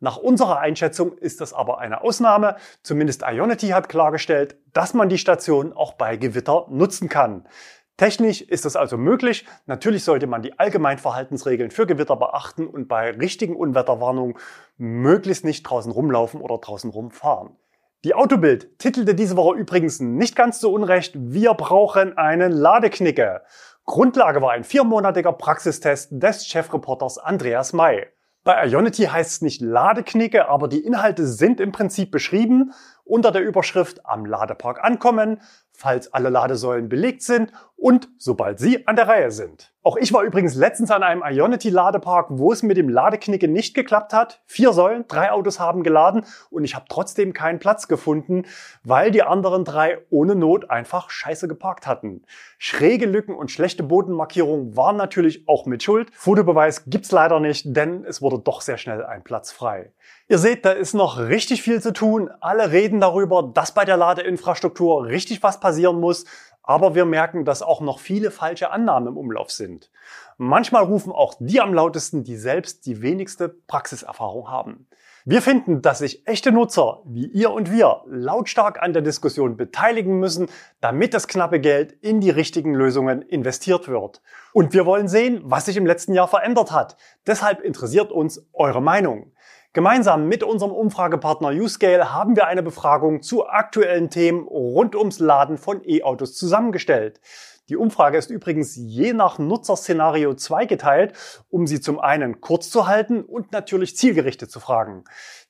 Nach 0.00 0.18
unserer 0.18 0.58
Einschätzung 0.58 1.16
ist 1.16 1.40
das 1.40 1.54
aber 1.54 1.78
eine 1.78 2.02
Ausnahme. 2.02 2.56
Zumindest 2.82 3.22
Ionity 3.22 3.68
hat 3.68 3.88
klargestellt, 3.88 4.58
dass 4.74 4.92
man 4.92 5.08
die 5.08 5.16
Station 5.16 5.72
auch 5.72 5.94
bei 5.94 6.18
Gewitter 6.18 6.66
nutzen 6.68 7.08
kann. 7.08 7.48
Technisch 7.96 8.42
ist 8.42 8.66
es 8.66 8.76
also 8.76 8.98
möglich. 8.98 9.46
Natürlich 9.64 10.04
sollte 10.04 10.26
man 10.26 10.42
die 10.42 10.58
Allgemeinverhaltensregeln 10.58 11.70
für 11.70 11.86
Gewitter 11.86 12.16
beachten 12.16 12.66
und 12.66 12.86
bei 12.86 13.12
richtigen 13.12 13.56
Unwetterwarnungen 13.56 14.36
möglichst 14.76 15.46
nicht 15.46 15.62
draußen 15.62 15.90
rumlaufen 15.90 16.42
oder 16.42 16.58
draußen 16.58 16.90
rumfahren. 16.90 17.56
Die 18.04 18.14
Autobild 18.14 18.78
titelte 18.78 19.14
diese 19.14 19.34
Woche 19.34 19.56
übrigens 19.56 19.98
nicht 19.98 20.36
ganz 20.36 20.60
so 20.60 20.70
unrecht, 20.70 21.14
wir 21.16 21.54
brauchen 21.54 22.18
einen 22.18 22.52
Ladeknicke. 22.52 23.40
Grundlage 23.86 24.42
war 24.42 24.50
ein 24.50 24.62
viermonatiger 24.62 25.32
Praxistest 25.32 26.10
des 26.10 26.46
Chefreporters 26.46 27.16
Andreas 27.16 27.72
May. 27.72 28.06
Bei 28.42 28.66
Ionity 28.66 29.04
heißt 29.04 29.30
es 29.30 29.40
nicht 29.40 29.62
Ladeknicke, 29.62 30.50
aber 30.50 30.68
die 30.68 30.84
Inhalte 30.84 31.26
sind 31.26 31.62
im 31.62 31.72
Prinzip 31.72 32.10
beschrieben 32.10 32.74
unter 33.04 33.32
der 33.32 33.40
Überschrift 33.40 34.04
am 34.04 34.26
Ladepark 34.26 34.84
ankommen, 34.84 35.40
falls 35.74 36.12
alle 36.14 36.30
Ladesäulen 36.30 36.88
belegt 36.88 37.22
sind 37.22 37.52
und 37.76 38.08
sobald 38.16 38.58
Sie 38.58 38.86
an 38.86 38.96
der 38.96 39.08
Reihe 39.08 39.30
sind. 39.30 39.74
Auch 39.82 39.98
ich 39.98 40.14
war 40.14 40.22
übrigens 40.22 40.54
letztens 40.54 40.90
an 40.90 41.02
einem 41.02 41.22
Ionity 41.22 41.68
Ladepark, 41.68 42.28
wo 42.30 42.52
es 42.52 42.62
mit 42.62 42.78
dem 42.78 42.88
Ladeknicke 42.88 43.48
nicht 43.48 43.74
geklappt 43.74 44.14
hat. 44.14 44.40
Vier 44.46 44.72
Säulen, 44.72 45.04
drei 45.08 45.30
Autos 45.30 45.60
haben 45.60 45.82
geladen 45.82 46.24
und 46.48 46.64
ich 46.64 46.74
habe 46.74 46.86
trotzdem 46.88 47.34
keinen 47.34 47.58
Platz 47.58 47.86
gefunden, 47.86 48.46
weil 48.82 49.10
die 49.10 49.22
anderen 49.22 49.64
drei 49.64 49.98
ohne 50.08 50.34
Not 50.34 50.70
einfach 50.70 51.10
scheiße 51.10 51.48
geparkt 51.48 51.86
hatten. 51.86 52.22
Schräge 52.56 53.04
Lücken 53.04 53.34
und 53.34 53.50
schlechte 53.50 53.82
Bodenmarkierungen 53.82 54.74
waren 54.74 54.96
natürlich 54.96 55.46
auch 55.46 55.66
mit 55.66 55.82
Schuld. 55.82 56.08
Fotobeweis 56.14 56.84
gibt's 56.86 57.12
leider 57.12 57.40
nicht, 57.40 57.76
denn 57.76 58.04
es 58.04 58.22
wurde 58.22 58.38
doch 58.38 58.62
sehr 58.62 58.78
schnell 58.78 59.04
ein 59.04 59.22
Platz 59.22 59.52
frei. 59.52 59.92
Ihr 60.26 60.38
seht, 60.38 60.64
da 60.64 60.72
ist 60.72 60.94
noch 60.94 61.18
richtig 61.18 61.62
viel 61.62 61.82
zu 61.82 61.92
tun. 61.92 62.30
Alle 62.40 62.72
reden 62.72 62.98
darüber, 62.98 63.42
dass 63.42 63.74
bei 63.74 63.84
der 63.84 63.98
Ladeinfrastruktur 63.98 65.04
richtig 65.04 65.42
was 65.42 65.60
passieren 65.60 66.00
muss. 66.00 66.24
Aber 66.62 66.94
wir 66.94 67.04
merken, 67.04 67.44
dass 67.44 67.60
auch 67.60 67.82
noch 67.82 67.98
viele 67.98 68.30
falsche 68.30 68.70
Annahmen 68.70 69.08
im 69.08 69.16
Umlauf 69.18 69.50
sind. 69.50 69.90
Manchmal 70.38 70.84
rufen 70.84 71.12
auch 71.12 71.34
die 71.38 71.60
am 71.60 71.74
lautesten, 71.74 72.24
die 72.24 72.36
selbst 72.36 72.86
die 72.86 73.02
wenigste 73.02 73.50
Praxiserfahrung 73.50 74.50
haben. 74.50 74.86
Wir 75.26 75.42
finden, 75.42 75.82
dass 75.82 75.98
sich 75.98 76.26
echte 76.26 76.52
Nutzer 76.52 77.02
wie 77.04 77.26
ihr 77.26 77.50
und 77.50 77.70
wir 77.70 78.02
lautstark 78.06 78.82
an 78.82 78.94
der 78.94 79.02
Diskussion 79.02 79.56
beteiligen 79.56 80.18
müssen, 80.18 80.48
damit 80.80 81.12
das 81.12 81.28
knappe 81.28 81.60
Geld 81.60 81.92
in 81.92 82.20
die 82.20 82.30
richtigen 82.30 82.74
Lösungen 82.74 83.22
investiert 83.22 83.88
wird. 83.88 84.22
Und 84.52 84.72
wir 84.72 84.86
wollen 84.86 85.08
sehen, 85.08 85.40
was 85.44 85.66
sich 85.66 85.76
im 85.76 85.86
letzten 85.86 86.14
Jahr 86.14 86.28
verändert 86.28 86.72
hat. 86.72 86.96
Deshalb 87.26 87.60
interessiert 87.60 88.10
uns 88.10 88.46
eure 88.52 88.82
Meinung. 88.82 89.32
Gemeinsam 89.74 90.28
mit 90.28 90.44
unserem 90.44 90.70
Umfragepartner 90.70 91.48
Uscale 91.48 92.14
haben 92.14 92.36
wir 92.36 92.46
eine 92.46 92.62
Befragung 92.62 93.22
zu 93.22 93.48
aktuellen 93.48 94.08
Themen 94.08 94.46
rund 94.46 94.94
ums 94.94 95.18
Laden 95.18 95.58
von 95.58 95.82
E-Autos 95.84 96.36
zusammengestellt. 96.36 97.20
Die 97.68 97.76
Umfrage 97.76 98.16
ist 98.16 98.30
übrigens 98.30 98.76
je 98.76 99.12
nach 99.14 99.40
Nutzerszenario 99.40 100.34
zweigeteilt, 100.34 101.14
um 101.50 101.66
sie 101.66 101.80
zum 101.80 101.98
einen 101.98 102.40
kurz 102.40 102.70
zu 102.70 102.86
halten 102.86 103.24
und 103.24 103.50
natürlich 103.50 103.96
zielgerichtet 103.96 104.48
zu 104.48 104.60
fragen. 104.60 105.02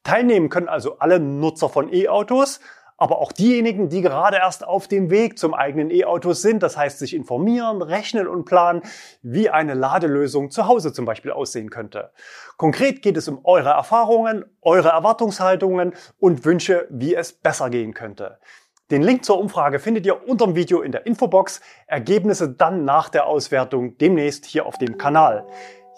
Teilnehmen 0.04 0.48
können 0.48 0.68
also 0.68 1.00
alle 1.00 1.20
Nutzer 1.20 1.68
von 1.68 1.92
E-Autos, 1.92 2.60
aber 2.96 3.18
auch 3.18 3.32
diejenigen, 3.32 3.88
die 3.88 4.02
gerade 4.02 4.36
erst 4.36 4.66
auf 4.66 4.88
dem 4.88 5.10
Weg 5.10 5.38
zum 5.38 5.54
eigenen 5.54 5.90
E-Auto 5.90 6.32
sind, 6.32 6.62
das 6.62 6.76
heißt 6.76 6.98
sich 6.98 7.14
informieren, 7.14 7.82
rechnen 7.82 8.28
und 8.28 8.44
planen, 8.44 8.82
wie 9.22 9.50
eine 9.50 9.74
Ladelösung 9.74 10.50
zu 10.50 10.66
Hause 10.66 10.92
zum 10.92 11.04
Beispiel 11.04 11.32
aussehen 11.32 11.70
könnte. 11.70 12.12
Konkret 12.56 13.02
geht 13.02 13.16
es 13.16 13.28
um 13.28 13.40
eure 13.44 13.70
Erfahrungen, 13.70 14.44
eure 14.62 14.90
Erwartungshaltungen 14.90 15.94
und 16.18 16.44
Wünsche, 16.44 16.86
wie 16.90 17.14
es 17.14 17.32
besser 17.32 17.70
gehen 17.70 17.94
könnte. 17.94 18.38
Den 18.90 19.02
Link 19.02 19.24
zur 19.24 19.38
Umfrage 19.38 19.78
findet 19.78 20.04
ihr 20.04 20.28
unter 20.28 20.44
dem 20.46 20.54
Video 20.54 20.82
in 20.82 20.92
der 20.92 21.06
Infobox, 21.06 21.62
Ergebnisse 21.86 22.50
dann 22.50 22.84
nach 22.84 23.08
der 23.08 23.26
Auswertung 23.26 23.96
demnächst 23.96 24.44
hier 24.44 24.66
auf 24.66 24.76
dem 24.76 24.98
Kanal. 24.98 25.46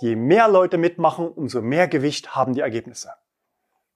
Je 0.00 0.14
mehr 0.14 0.48
Leute 0.48 0.78
mitmachen, 0.78 1.28
umso 1.28 1.60
mehr 1.60 1.88
Gewicht 1.88 2.36
haben 2.36 2.54
die 2.54 2.60
Ergebnisse. 2.60 3.10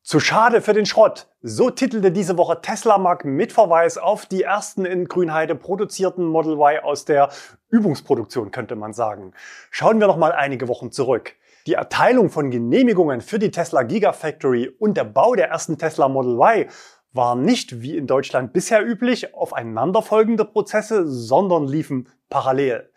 Zu 0.02 0.19
schade 0.19 0.62
für 0.62 0.73
den 0.73 0.87
Schrott. 0.87 1.28
So 1.42 1.69
titelte 1.69 2.11
diese 2.11 2.38
Woche 2.38 2.62
Tesla 2.62 2.97
Mag 2.97 3.26
mit 3.26 3.52
Verweis 3.52 3.99
auf 3.99 4.25
die 4.25 4.42
ersten 4.42 4.87
in 4.87 5.04
Grünheide 5.04 5.54
produzierten 5.54 6.25
Model 6.25 6.54
Y 6.54 6.83
aus 6.83 7.04
der 7.04 7.28
Übungsproduktion, 7.69 8.50
könnte 8.50 8.76
man 8.76 8.95
sagen. 8.95 9.35
Schauen 9.71 10.00
wir 10.00 10.07
noch 10.07 10.16
mal 10.16 10.33
einige 10.33 10.69
Wochen 10.69 10.90
zurück. 10.90 11.37
Die 11.66 11.75
Erteilung 11.75 12.30
von 12.30 12.50
Genehmigungen 12.50 13.21
für 13.21 13.38
die 13.38 13.50
Tesla 13.50 13.83
Gigafactory 13.83 14.75
und 14.78 14.97
der 14.97 15.04
Bau 15.04 15.35
der 15.35 15.50
ersten 15.50 15.76
Tesla 15.76 16.09
Model 16.09 16.37
Y 16.37 16.71
waren 17.12 17.42
nicht 17.42 17.83
wie 17.83 17.99
in 17.99 18.07
Deutschland 18.07 18.54
bisher 18.54 18.83
üblich 18.83 19.35
aufeinanderfolgende 19.35 20.47
Prozesse, 20.47 21.07
sondern 21.07 21.69
liefen 21.69 22.09
parallel. 22.30 22.90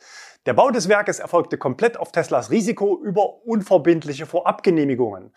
Der 0.46 0.54
Bau 0.54 0.72
des 0.72 0.88
Werkes 0.88 1.20
erfolgte 1.20 1.58
komplett 1.58 1.98
auf 1.98 2.14
Teslas 2.14 2.50
Risiko 2.50 2.98
über 3.02 3.46
unverbindliche 3.46 4.26
Vorabgenehmigungen. 4.26 5.34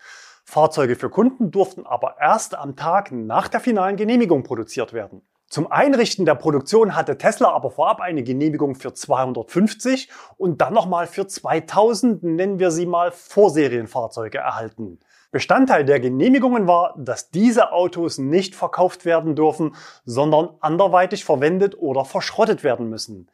Fahrzeuge 0.49 0.95
für 0.95 1.09
Kunden 1.09 1.51
durften 1.51 1.85
aber 1.85 2.15
erst 2.21 2.55
am 2.55 2.77
Tag 2.77 3.11
nach 3.11 3.49
der 3.49 3.59
finalen 3.59 3.97
Genehmigung 3.97 4.43
produziert 4.43 4.93
werden. 4.93 5.21
Zum 5.49 5.69
Einrichten 5.69 6.25
der 6.25 6.35
Produktion 6.35 6.95
hatte 6.95 7.17
Tesla 7.17 7.49
aber 7.49 7.69
vorab 7.69 7.99
eine 7.99 8.23
Genehmigung 8.23 8.75
für 8.75 8.93
250 8.93 10.09
und 10.37 10.61
dann 10.61 10.73
nochmal 10.73 11.05
für 11.05 11.27
2000, 11.27 12.23
nennen 12.23 12.59
wir 12.59 12.71
sie 12.71 12.85
mal, 12.85 13.11
Vorserienfahrzeuge 13.11 14.37
erhalten. 14.37 14.99
Bestandteil 15.31 15.83
der 15.83 15.99
Genehmigungen 15.99 16.65
war, 16.65 16.95
dass 16.97 17.29
diese 17.29 17.73
Autos 17.73 18.17
nicht 18.17 18.55
verkauft 18.55 19.03
werden 19.03 19.35
dürfen, 19.35 19.75
sondern 20.05 20.51
anderweitig 20.61 21.25
verwendet 21.25 21.77
oder 21.77 22.05
verschrottet 22.05 22.63
werden 22.63 22.89
müssen. 22.89 23.29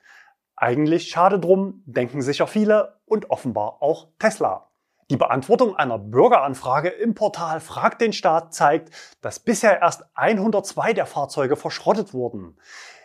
Eigentlich 0.55 1.09
schade 1.09 1.39
drum, 1.39 1.83
denken 1.85 2.23
sicher 2.23 2.47
viele 2.47 2.95
und 3.05 3.29
offenbar 3.29 3.83
auch 3.83 4.07
Tesla. 4.17 4.67
Die 5.13 5.17
Beantwortung 5.17 5.75
einer 5.75 5.99
Bürgeranfrage 5.99 6.89
im 6.89 7.13
Portal 7.13 7.59
Frag 7.59 7.99
den 7.99 8.13
Staat 8.13 8.51
zeigt, 8.55 8.89
dass 9.21 9.37
bisher 9.37 9.79
erst 9.79 10.05
102 10.15 10.93
der 10.93 11.05
Fahrzeuge 11.05 11.55
verschrottet 11.55 12.15
wurden. 12.15 12.57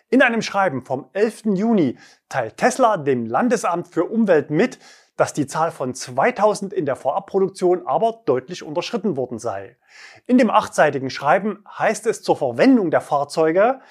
In 0.08 0.22
einem 0.22 0.40
Schreiben 0.40 0.80
vom 0.80 1.10
11. 1.12 1.42
Juni 1.52 1.98
teilt 2.30 2.56
Tesla 2.56 2.96
dem 2.96 3.26
Landesamt 3.26 3.88
für 3.88 4.06
Umwelt 4.06 4.48
mit, 4.48 4.78
dass 5.18 5.34
die 5.34 5.46
Zahl 5.46 5.70
von 5.70 5.94
2000 5.94 6.72
in 6.72 6.86
der 6.86 6.96
Vorabproduktion 6.96 7.86
aber 7.86 8.22
deutlich 8.24 8.62
unterschritten 8.62 9.18
worden 9.18 9.38
sei. 9.38 9.76
In 10.26 10.38
dem 10.38 10.48
achtseitigen 10.48 11.10
Schreiben 11.10 11.62
heißt 11.78 12.06
es 12.06 12.22
zur 12.22 12.38
Verwendung 12.38 12.90
der 12.90 13.02
Fahrzeuge, 13.02 13.82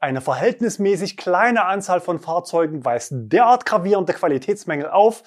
eine 0.00 0.20
verhältnismäßig 0.20 1.16
kleine 1.16 1.64
Anzahl 1.64 2.00
von 2.00 2.20
Fahrzeugen 2.20 2.84
weist 2.84 3.12
derart 3.12 3.66
gravierende 3.66 4.12
Qualitätsmängel 4.12 4.88
auf, 4.88 5.22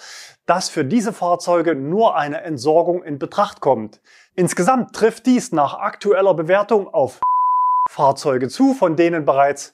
dass 0.46 0.70
für 0.70 0.86
diese 0.86 1.12
Fahrzeuge 1.12 1.76
nur 1.76 2.16
eine 2.16 2.42
Entsorgung 2.42 3.04
in 3.04 3.20
Betracht 3.20 3.60
kommt. 3.60 4.02
Insgesamt 4.36 4.96
trifft 4.96 5.26
dies 5.26 5.52
nach 5.52 5.74
aktueller 5.74 6.34
Bewertung 6.34 6.88
auf 6.94 7.20
Fahrzeuge 7.90 8.48
zu, 8.48 8.74
von 8.74 8.96
denen 8.96 9.26
bereits 9.26 9.74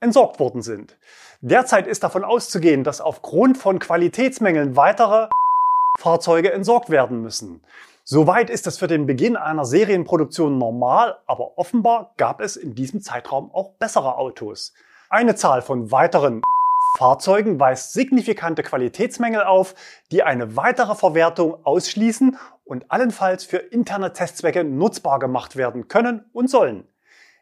entsorgt 0.00 0.38
worden 0.38 0.60
sind. 0.60 0.98
Derzeit 1.40 1.86
ist 1.86 2.02
davon 2.02 2.24
auszugehen, 2.24 2.84
dass 2.84 3.00
aufgrund 3.00 3.56
von 3.56 3.78
Qualitätsmängeln 3.78 4.76
weitere 4.76 5.28
Fahrzeuge 5.98 6.52
entsorgt 6.52 6.90
werden 6.90 7.22
müssen. 7.22 7.62
Soweit 8.10 8.48
ist 8.48 8.66
es 8.66 8.78
für 8.78 8.86
den 8.86 9.04
Beginn 9.04 9.36
einer 9.36 9.66
Serienproduktion 9.66 10.56
normal, 10.56 11.18
aber 11.26 11.58
offenbar 11.58 12.14
gab 12.16 12.40
es 12.40 12.56
in 12.56 12.74
diesem 12.74 13.02
Zeitraum 13.02 13.50
auch 13.52 13.72
bessere 13.72 14.16
Autos. 14.16 14.72
Eine 15.10 15.34
Zahl 15.34 15.60
von 15.60 15.92
weiteren 15.92 16.40
Fahrzeugen 16.96 17.60
weist 17.60 17.92
signifikante 17.92 18.62
Qualitätsmängel 18.62 19.42
auf, 19.42 19.74
die 20.10 20.22
eine 20.22 20.56
weitere 20.56 20.94
Verwertung 20.94 21.66
ausschließen 21.66 22.38
und 22.64 22.90
allenfalls 22.90 23.44
für 23.44 23.58
interne 23.58 24.14
Testzwecke 24.14 24.64
nutzbar 24.64 25.18
gemacht 25.18 25.56
werden 25.56 25.88
können 25.88 26.24
und 26.32 26.48
sollen. 26.48 26.88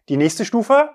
Die 0.09 0.17
nächste 0.17 0.45
Stufe 0.45 0.90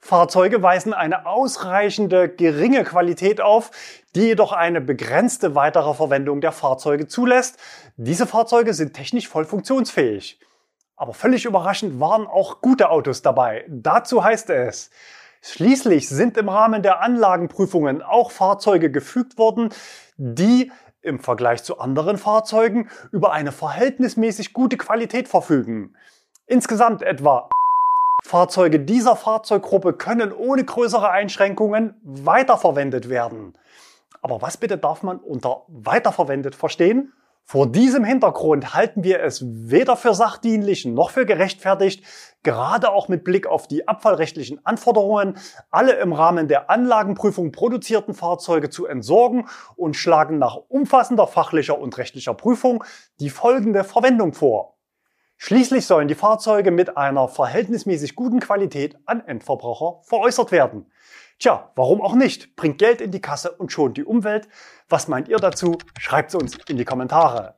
Fahrzeuge 0.00 0.62
weisen 0.62 0.94
eine 0.94 1.26
ausreichende 1.26 2.28
geringe 2.28 2.84
Qualität 2.84 3.40
auf, 3.40 3.70
die 4.14 4.22
jedoch 4.22 4.52
eine 4.52 4.80
begrenzte 4.80 5.54
weitere 5.54 5.94
Verwendung 5.94 6.40
der 6.40 6.52
Fahrzeuge 6.52 7.06
zulässt. 7.06 7.58
Diese 7.96 8.26
Fahrzeuge 8.26 8.74
sind 8.74 8.94
technisch 8.94 9.28
voll 9.28 9.44
funktionsfähig. 9.44 10.40
Aber 10.96 11.14
völlig 11.14 11.44
überraschend 11.44 12.00
waren 12.00 12.26
auch 12.26 12.60
gute 12.60 12.90
Autos 12.90 13.22
dabei. 13.22 13.64
Dazu 13.68 14.24
heißt 14.24 14.50
es, 14.50 14.90
schließlich 15.42 16.08
sind 16.08 16.36
im 16.36 16.48
Rahmen 16.48 16.82
der 16.82 17.00
Anlagenprüfungen 17.02 18.02
auch 18.02 18.30
Fahrzeuge 18.30 18.90
gefügt 18.90 19.38
worden, 19.38 19.70
die 20.16 20.72
im 21.02 21.18
Vergleich 21.18 21.62
zu 21.62 21.78
anderen 21.78 22.18
Fahrzeugen 22.18 22.90
über 23.12 23.32
eine 23.32 23.52
verhältnismäßig 23.52 24.52
gute 24.52 24.76
Qualität 24.76 25.28
verfügen. 25.28 25.94
Insgesamt 26.46 27.02
etwa 27.02 27.48
Fahrzeuge 28.22 28.80
dieser 28.80 29.16
Fahrzeuggruppe 29.16 29.92
können 29.92 30.32
ohne 30.32 30.64
größere 30.64 31.10
Einschränkungen 31.10 31.94
weiterverwendet 32.02 33.08
werden. 33.08 33.54
Aber 34.22 34.42
was 34.42 34.56
bitte 34.56 34.78
darf 34.78 35.02
man 35.02 35.18
unter 35.18 35.62
weiterverwendet 35.68 36.54
verstehen? 36.54 37.12
Vor 37.44 37.66
diesem 37.66 38.04
Hintergrund 38.04 38.74
halten 38.74 39.02
wir 39.02 39.20
es 39.24 39.42
weder 39.44 39.96
für 39.96 40.14
sachdienlich 40.14 40.84
noch 40.84 41.10
für 41.10 41.26
gerechtfertigt, 41.26 42.04
gerade 42.44 42.92
auch 42.92 43.08
mit 43.08 43.24
Blick 43.24 43.48
auf 43.48 43.66
die 43.66 43.88
abfallrechtlichen 43.88 44.64
Anforderungen, 44.64 45.36
alle 45.70 45.94
im 45.94 46.12
Rahmen 46.12 46.46
der 46.46 46.70
Anlagenprüfung 46.70 47.50
produzierten 47.50 48.14
Fahrzeuge 48.14 48.70
zu 48.70 48.86
entsorgen 48.86 49.48
und 49.74 49.96
schlagen 49.96 50.38
nach 50.38 50.58
umfassender 50.68 51.26
fachlicher 51.26 51.76
und 51.76 51.98
rechtlicher 51.98 52.34
Prüfung 52.34 52.84
die 53.18 53.30
folgende 53.30 53.82
Verwendung 53.82 54.32
vor. 54.32 54.76
Schließlich 55.42 55.86
sollen 55.86 56.06
die 56.06 56.14
Fahrzeuge 56.14 56.70
mit 56.70 56.98
einer 56.98 57.26
verhältnismäßig 57.26 58.14
guten 58.14 58.40
Qualität 58.40 58.98
an 59.06 59.26
Endverbraucher 59.26 60.02
veräußert 60.02 60.52
werden. 60.52 60.92
Tja, 61.38 61.72
warum 61.76 62.02
auch 62.02 62.14
nicht? 62.14 62.56
Bringt 62.56 62.76
Geld 62.76 63.00
in 63.00 63.10
die 63.10 63.22
Kasse 63.22 63.52
und 63.52 63.72
schont 63.72 63.96
die 63.96 64.04
Umwelt. 64.04 64.48
Was 64.90 65.08
meint 65.08 65.28
ihr 65.28 65.38
dazu? 65.38 65.78
Schreibt 65.98 66.28
es 66.28 66.34
uns 66.34 66.58
in 66.68 66.76
die 66.76 66.84
Kommentare. 66.84 67.54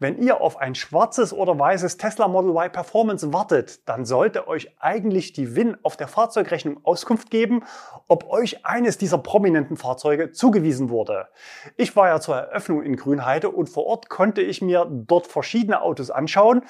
Wenn 0.00 0.20
ihr 0.20 0.40
auf 0.40 0.56
ein 0.56 0.74
schwarzes 0.74 1.32
oder 1.32 1.56
weißes 1.56 1.98
Tesla 1.98 2.26
Model 2.26 2.50
Y 2.50 2.72
Performance 2.72 3.32
wartet, 3.32 3.88
dann 3.88 4.04
sollte 4.04 4.48
euch 4.48 4.74
eigentlich 4.80 5.32
die 5.32 5.54
WIN 5.54 5.76
auf 5.84 5.96
der 5.96 6.08
Fahrzeugrechnung 6.08 6.80
Auskunft 6.82 7.30
geben, 7.30 7.62
ob 8.08 8.28
euch 8.28 8.66
eines 8.66 8.98
dieser 8.98 9.18
prominenten 9.18 9.76
Fahrzeuge 9.76 10.32
zugewiesen 10.32 10.90
wurde. 10.90 11.28
Ich 11.76 11.94
war 11.94 12.08
ja 12.08 12.18
zur 12.18 12.34
Eröffnung 12.34 12.82
in 12.82 12.96
Grünheide 12.96 13.50
und 13.50 13.68
vor 13.68 13.86
Ort 13.86 14.08
konnte 14.08 14.42
ich 14.42 14.60
mir 14.60 14.84
dort 14.90 15.28
verschiedene 15.28 15.80
Autos 15.80 16.10
anschauen 16.10 16.64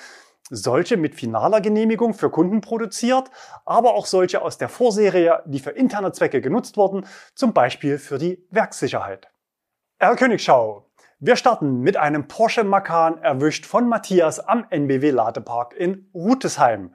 solche 0.50 0.96
mit 0.96 1.14
finaler 1.14 1.60
Genehmigung 1.60 2.14
für 2.14 2.30
Kunden 2.30 2.60
produziert, 2.60 3.30
aber 3.64 3.94
auch 3.94 4.06
solche 4.06 4.42
aus 4.42 4.58
der 4.58 4.68
Vorserie, 4.68 5.42
die 5.46 5.58
für 5.58 5.70
interne 5.70 6.12
Zwecke 6.12 6.40
genutzt 6.40 6.76
wurden, 6.76 7.06
zum 7.34 7.52
Beispiel 7.52 7.98
für 7.98 8.18
die 8.18 8.46
Werkssicherheit. 8.50 9.28
Herr 9.98 10.16
Königschau. 10.16 10.90
Wir 11.20 11.36
starten 11.36 11.80
mit 11.80 11.96
einem 11.96 12.28
Porsche 12.28 12.64
Macan 12.64 13.18
erwischt 13.22 13.64
von 13.64 13.88
Matthias 13.88 14.40
am 14.40 14.66
NBW 14.68 15.10
Ladepark 15.10 15.72
in 15.72 16.10
Rutesheim. 16.12 16.94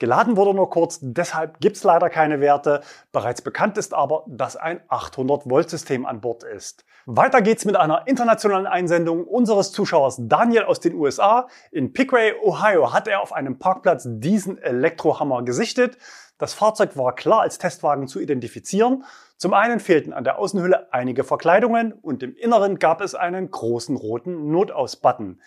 Geladen 0.00 0.38
wurde 0.38 0.54
nur 0.54 0.70
kurz, 0.70 0.98
deshalb 1.02 1.60
gibt's 1.60 1.84
leider 1.84 2.08
keine 2.08 2.40
Werte. 2.40 2.80
Bereits 3.12 3.42
bekannt 3.42 3.76
ist 3.76 3.92
aber, 3.92 4.24
dass 4.26 4.56
ein 4.56 4.80
800-Volt-System 4.88 6.06
an 6.06 6.22
Bord 6.22 6.42
ist. 6.42 6.86
Weiter 7.04 7.42
geht's 7.42 7.66
mit 7.66 7.76
einer 7.76 8.08
internationalen 8.08 8.66
Einsendung 8.66 9.24
unseres 9.24 9.72
Zuschauers 9.72 10.16
Daniel 10.18 10.64
aus 10.64 10.80
den 10.80 10.94
USA. 10.94 11.48
In 11.70 11.92
Pickway, 11.92 12.32
Ohio 12.42 12.94
hat 12.94 13.08
er 13.08 13.20
auf 13.20 13.34
einem 13.34 13.58
Parkplatz 13.58 14.06
diesen 14.08 14.56
Elektrohammer 14.56 15.42
gesichtet. 15.42 15.98
Das 16.38 16.54
Fahrzeug 16.54 16.96
war 16.96 17.14
klar 17.14 17.42
als 17.42 17.58
Testwagen 17.58 18.08
zu 18.08 18.20
identifizieren. 18.20 19.04
Zum 19.36 19.52
einen 19.52 19.80
fehlten 19.80 20.14
an 20.14 20.24
der 20.24 20.38
Außenhülle 20.38 20.90
einige 20.90 21.22
Verkleidungen 21.22 21.92
und 21.92 22.22
im 22.22 22.34
Inneren 22.34 22.78
gab 22.78 23.02
es 23.02 23.14
einen 23.14 23.50
großen 23.50 23.94
roten 23.96 24.50
Notaus-Button. 24.50 25.42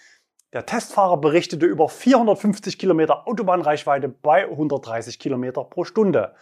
Der 0.53 0.67
Testfahrer 0.67 1.17
berichtete 1.17 1.65
über 1.65 1.89
450 1.89 2.77
Kilometer 2.77 3.27
Autobahnreichweite 3.27 4.07
bei 4.07 4.43
130 4.43 5.17
Kilometer 5.17 5.63
pro 5.63 5.83
Stunde. 5.83 6.35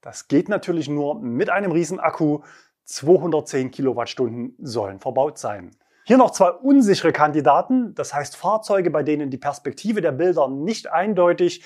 Das 0.00 0.28
geht 0.28 0.48
natürlich 0.48 0.88
nur 0.88 1.20
mit 1.20 1.50
einem 1.50 1.72
riesen 1.72 1.98
Akku. 1.98 2.42
210 2.84 3.72
Kilowattstunden 3.72 4.54
sollen 4.60 5.00
verbaut 5.00 5.38
sein. 5.38 5.72
Hier 6.04 6.16
noch 6.16 6.30
zwei 6.30 6.50
unsichere 6.50 7.10
Kandidaten, 7.10 7.92
das 7.96 8.14
heißt 8.14 8.36
Fahrzeuge, 8.36 8.92
bei 8.92 9.02
denen 9.02 9.30
die 9.30 9.38
Perspektive 9.38 10.00
der 10.00 10.12
Bilder 10.12 10.46
nicht 10.46 10.92
eindeutig 10.92 11.64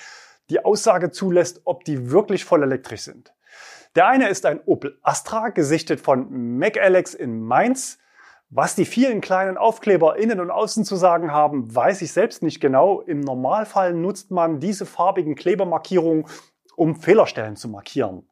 die 0.49 0.65
Aussage 0.65 1.11
zulässt, 1.11 1.61
ob 1.65 1.83
die 1.83 2.09
wirklich 2.09 2.43
voll 2.43 2.63
elektrisch 2.63 3.01
sind. 3.01 3.31
Der 3.95 4.07
eine 4.07 4.27
ist 4.29 4.47
ein 4.47 4.59
Opel 4.65 4.97
Astra, 5.03 5.49
gesichtet 5.49 6.01
von 6.01 6.57
MacAlex 6.57 7.13
in 7.13 7.43
Mainz. 7.43 7.99
Was 8.53 8.75
die 8.75 8.83
vielen 8.83 9.21
kleinen 9.21 9.57
Aufkleber 9.57 10.17
innen 10.17 10.41
und 10.41 10.51
außen 10.51 10.83
zu 10.83 10.97
sagen 10.97 11.31
haben, 11.31 11.73
weiß 11.73 12.01
ich 12.01 12.11
selbst 12.11 12.43
nicht 12.43 12.59
genau. 12.59 12.99
Im 12.99 13.21
Normalfall 13.21 13.93
nutzt 13.93 14.29
man 14.29 14.59
diese 14.59 14.85
farbigen 14.85 15.35
Klebermarkierungen, 15.35 16.25
um 16.75 16.97
Fehlerstellen 16.97 17.55
zu 17.55 17.69
markieren. 17.69 18.27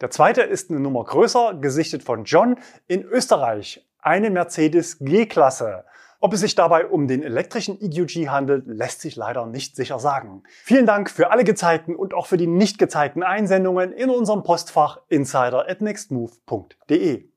Der 0.00 0.12
zweite 0.12 0.42
ist 0.42 0.70
eine 0.70 0.78
Nummer 0.78 1.02
größer, 1.02 1.54
gesichtet 1.54 2.04
von 2.04 2.22
John 2.22 2.60
in 2.86 3.02
Österreich. 3.02 3.84
Eine 4.00 4.30
Mercedes 4.30 5.00
G-Klasse. 5.00 5.84
Ob 6.20 6.34
es 6.34 6.40
sich 6.40 6.54
dabei 6.54 6.86
um 6.86 7.08
den 7.08 7.24
elektrischen 7.24 7.80
EQG 7.80 8.28
handelt, 8.28 8.68
lässt 8.68 9.00
sich 9.00 9.16
leider 9.16 9.44
nicht 9.46 9.74
sicher 9.74 9.98
sagen. 9.98 10.44
Vielen 10.62 10.86
Dank 10.86 11.10
für 11.10 11.32
alle 11.32 11.42
gezeigten 11.42 11.96
und 11.96 12.14
auch 12.14 12.26
für 12.26 12.36
die 12.36 12.46
nicht 12.46 12.78
gezeigten 12.78 13.24
Einsendungen 13.24 13.90
in 13.90 14.08
unserem 14.08 14.44
Postfach 14.44 15.00
insider 15.08 15.68
at 15.68 15.80
nextmove.de. 15.80 17.28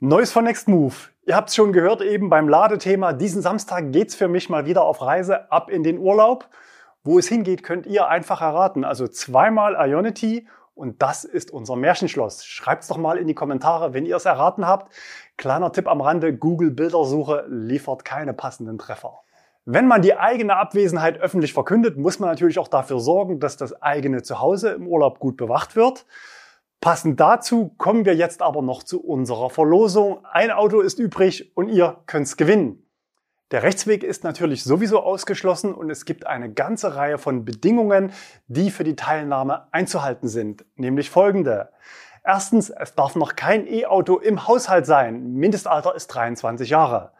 Neues 0.00 0.30
von 0.30 0.44
Nextmove. 0.44 1.08
Ihr 1.24 1.34
habt 1.34 1.48
es 1.48 1.54
schon 1.54 1.72
gehört 1.72 2.02
eben 2.02 2.28
beim 2.28 2.50
Ladethema. 2.50 3.14
Diesen 3.14 3.40
Samstag 3.40 3.92
geht's 3.92 4.14
für 4.14 4.28
mich 4.28 4.50
mal 4.50 4.66
wieder 4.66 4.84
auf 4.84 5.00
Reise 5.00 5.50
ab 5.50 5.70
in 5.70 5.82
den 5.82 5.96
Urlaub. 5.96 6.50
Wo 7.02 7.18
es 7.18 7.28
hingeht, 7.28 7.62
könnt 7.62 7.86
ihr 7.86 8.06
einfach 8.06 8.42
erraten. 8.42 8.84
Also 8.84 9.08
zweimal 9.08 9.74
Ionity 9.74 10.46
und 10.74 11.00
das 11.00 11.24
ist 11.24 11.50
unser 11.50 11.76
Märchenschloss. 11.76 12.44
Schreibt's 12.44 12.88
doch 12.88 12.98
mal 12.98 13.16
in 13.16 13.26
die 13.26 13.34
Kommentare, 13.34 13.94
wenn 13.94 14.04
ihr 14.04 14.16
es 14.16 14.26
erraten 14.26 14.66
habt. 14.66 14.92
Kleiner 15.38 15.72
Tipp 15.72 15.88
am 15.88 16.02
Rande, 16.02 16.36
Google 16.36 16.72
Bildersuche 16.72 17.46
liefert 17.48 18.04
keine 18.04 18.34
passenden 18.34 18.76
Treffer. 18.76 19.20
Wenn 19.64 19.88
man 19.88 20.02
die 20.02 20.18
eigene 20.18 20.56
Abwesenheit 20.56 21.18
öffentlich 21.22 21.54
verkündet, 21.54 21.96
muss 21.96 22.18
man 22.18 22.28
natürlich 22.28 22.58
auch 22.58 22.68
dafür 22.68 23.00
sorgen, 23.00 23.40
dass 23.40 23.56
das 23.56 23.80
eigene 23.80 24.22
Zuhause 24.22 24.72
im 24.72 24.88
Urlaub 24.88 25.20
gut 25.20 25.38
bewacht 25.38 25.74
wird. 25.74 26.04
Passend 26.80 27.18
dazu 27.18 27.74
kommen 27.78 28.04
wir 28.04 28.14
jetzt 28.14 28.42
aber 28.42 28.62
noch 28.62 28.82
zu 28.82 29.02
unserer 29.02 29.50
Verlosung. 29.50 30.24
Ein 30.24 30.50
Auto 30.50 30.80
ist 30.80 30.98
übrig 30.98 31.56
und 31.56 31.68
ihr 31.68 31.98
könnt's 32.06 32.36
gewinnen. 32.36 32.86
Der 33.52 33.62
Rechtsweg 33.62 34.02
ist 34.02 34.24
natürlich 34.24 34.64
sowieso 34.64 35.00
ausgeschlossen 35.00 35.72
und 35.72 35.88
es 35.88 36.04
gibt 36.04 36.26
eine 36.26 36.52
ganze 36.52 36.96
Reihe 36.96 37.16
von 37.16 37.44
Bedingungen, 37.44 38.12
die 38.48 38.72
für 38.72 38.82
die 38.82 38.96
Teilnahme 38.96 39.68
einzuhalten 39.72 40.28
sind, 40.28 40.64
nämlich 40.74 41.10
folgende. 41.10 41.70
Erstens, 42.24 42.70
es 42.70 42.96
darf 42.96 43.14
noch 43.14 43.36
kein 43.36 43.68
E-Auto 43.68 44.18
im 44.18 44.48
Haushalt 44.48 44.84
sein. 44.84 45.34
Mindestalter 45.34 45.94
ist 45.94 46.08
23 46.08 46.70
Jahre. 46.70 47.12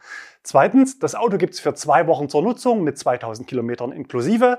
Zweitens, 0.42 0.98
das 0.98 1.14
Auto 1.14 1.38
gibt's 1.38 1.60
für 1.60 1.74
zwei 1.74 2.08
Wochen 2.08 2.28
zur 2.28 2.42
Nutzung 2.42 2.82
mit 2.82 2.98
2000 2.98 3.46
Kilometern 3.46 3.92
inklusive. 3.92 4.58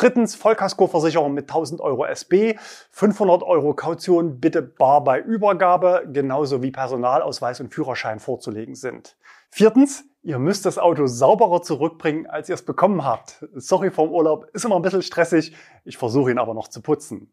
Drittens, 0.00 0.34
Vollkaskoversicherung 0.34 1.34
mit 1.34 1.50
1000 1.50 1.82
Euro 1.82 2.06
SB, 2.06 2.56
500 2.90 3.42
Euro 3.42 3.74
Kaution 3.74 4.40
bitte 4.40 4.62
bar 4.62 5.04
bei 5.04 5.20
Übergabe, 5.20 6.08
genauso 6.10 6.62
wie 6.62 6.70
Personalausweis 6.70 7.60
und 7.60 7.74
Führerschein 7.74 8.18
vorzulegen 8.18 8.74
sind. 8.74 9.18
Viertens, 9.50 10.04
ihr 10.22 10.38
müsst 10.38 10.64
das 10.64 10.78
Auto 10.78 11.06
sauberer 11.06 11.60
zurückbringen, 11.60 12.26
als 12.26 12.48
ihr 12.48 12.54
es 12.54 12.64
bekommen 12.64 13.04
habt. 13.04 13.44
Sorry 13.52 13.90
vom 13.90 14.10
Urlaub, 14.10 14.46
ist 14.54 14.64
immer 14.64 14.76
ein 14.76 14.82
bisschen 14.82 15.02
stressig, 15.02 15.54
ich 15.84 15.98
versuche 15.98 16.30
ihn 16.30 16.38
aber 16.38 16.54
noch 16.54 16.68
zu 16.68 16.80
putzen. 16.80 17.30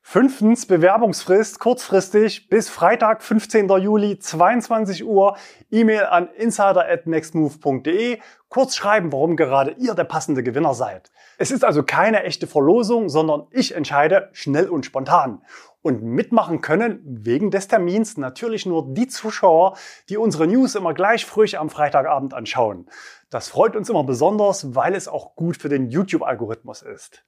Fünftens, 0.00 0.64
Bewerbungsfrist 0.64 1.58
kurzfristig 1.58 2.48
bis 2.48 2.70
Freitag, 2.70 3.22
15. 3.22 3.68
Juli, 3.68 4.18
22 4.18 5.04
Uhr. 5.04 5.36
E-Mail 5.70 6.06
an 6.06 6.28
insider@nextmove.de. 6.28 8.18
Kurz 8.48 8.74
schreiben, 8.74 9.12
warum 9.12 9.36
gerade 9.36 9.72
ihr 9.72 9.94
der 9.94 10.04
passende 10.04 10.42
Gewinner 10.42 10.72
seid. 10.72 11.10
Es 11.36 11.50
ist 11.50 11.62
also 11.62 11.82
keine 11.82 12.22
echte 12.22 12.46
Verlosung, 12.46 13.10
sondern 13.10 13.46
ich 13.50 13.74
entscheide 13.74 14.30
schnell 14.32 14.70
und 14.70 14.86
spontan. 14.86 15.42
Und 15.82 16.02
mitmachen 16.02 16.62
können 16.62 17.00
wegen 17.04 17.50
des 17.50 17.68
Termins 17.68 18.16
natürlich 18.16 18.64
nur 18.64 18.94
die 18.94 19.08
Zuschauer, 19.08 19.76
die 20.08 20.16
unsere 20.16 20.46
News 20.46 20.74
immer 20.74 20.94
gleich 20.94 21.26
früh 21.26 21.46
am 21.56 21.68
Freitagabend 21.68 22.32
anschauen. 22.32 22.88
Das 23.30 23.48
freut 23.48 23.76
uns 23.76 23.90
immer 23.90 24.04
besonders, 24.04 24.74
weil 24.74 24.94
es 24.94 25.06
auch 25.06 25.36
gut 25.36 25.58
für 25.58 25.68
den 25.68 25.90
YouTube-Algorithmus 25.90 26.82
ist. 26.82 27.24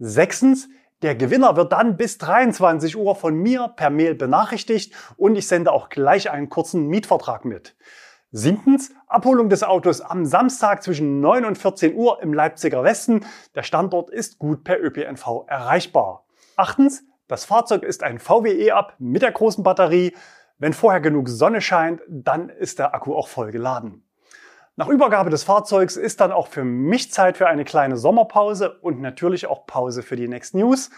Sechstens, 0.00 0.68
der 1.02 1.14
Gewinner 1.14 1.56
wird 1.56 1.72
dann 1.72 1.96
bis 1.96 2.18
23 2.18 2.96
Uhr 2.96 3.14
von 3.14 3.34
mir 3.34 3.68
per 3.68 3.90
Mail 3.90 4.14
benachrichtigt 4.14 4.92
und 5.16 5.36
ich 5.36 5.46
sende 5.46 5.72
auch 5.72 5.88
gleich 5.88 6.30
einen 6.30 6.48
kurzen 6.48 6.88
Mietvertrag 6.88 7.44
mit. 7.44 7.76
Siebtens, 8.30 8.92
Abholung 9.06 9.48
des 9.48 9.62
Autos 9.62 10.00
am 10.00 10.26
Samstag 10.26 10.82
zwischen 10.82 11.20
9 11.20 11.44
und 11.44 11.56
14 11.56 11.94
Uhr 11.94 12.20
im 12.22 12.34
Leipziger 12.34 12.84
Westen. 12.84 13.24
Der 13.54 13.62
Standort 13.62 14.10
ist 14.10 14.38
gut 14.38 14.64
per 14.64 14.82
ÖPNV 14.82 15.44
erreichbar. 15.46 16.26
Achtens, 16.56 17.04
das 17.26 17.44
Fahrzeug 17.44 17.84
ist 17.84 18.02
ein 18.02 18.18
VW 18.18 18.50
E-Up 18.50 18.94
mit 18.98 19.22
der 19.22 19.32
großen 19.32 19.62
Batterie. 19.62 20.14
Wenn 20.58 20.72
vorher 20.72 21.00
genug 21.00 21.28
Sonne 21.28 21.60
scheint, 21.60 22.02
dann 22.08 22.48
ist 22.48 22.80
der 22.80 22.94
Akku 22.94 23.14
auch 23.14 23.28
voll 23.28 23.52
geladen. 23.52 24.07
Nach 24.78 24.86
Übergabe 24.86 25.28
des 25.28 25.42
Fahrzeugs 25.42 25.96
ist 25.96 26.20
dann 26.20 26.30
auch 26.30 26.46
für 26.46 26.62
mich 26.62 27.10
Zeit 27.10 27.36
für 27.36 27.48
eine 27.48 27.64
kleine 27.64 27.96
Sommerpause 27.96 28.78
und 28.78 29.00
natürlich 29.00 29.48
auch 29.48 29.66
Pause 29.66 30.04
für 30.04 30.14
die 30.14 30.28
Next 30.28 30.54
News. 30.54 30.90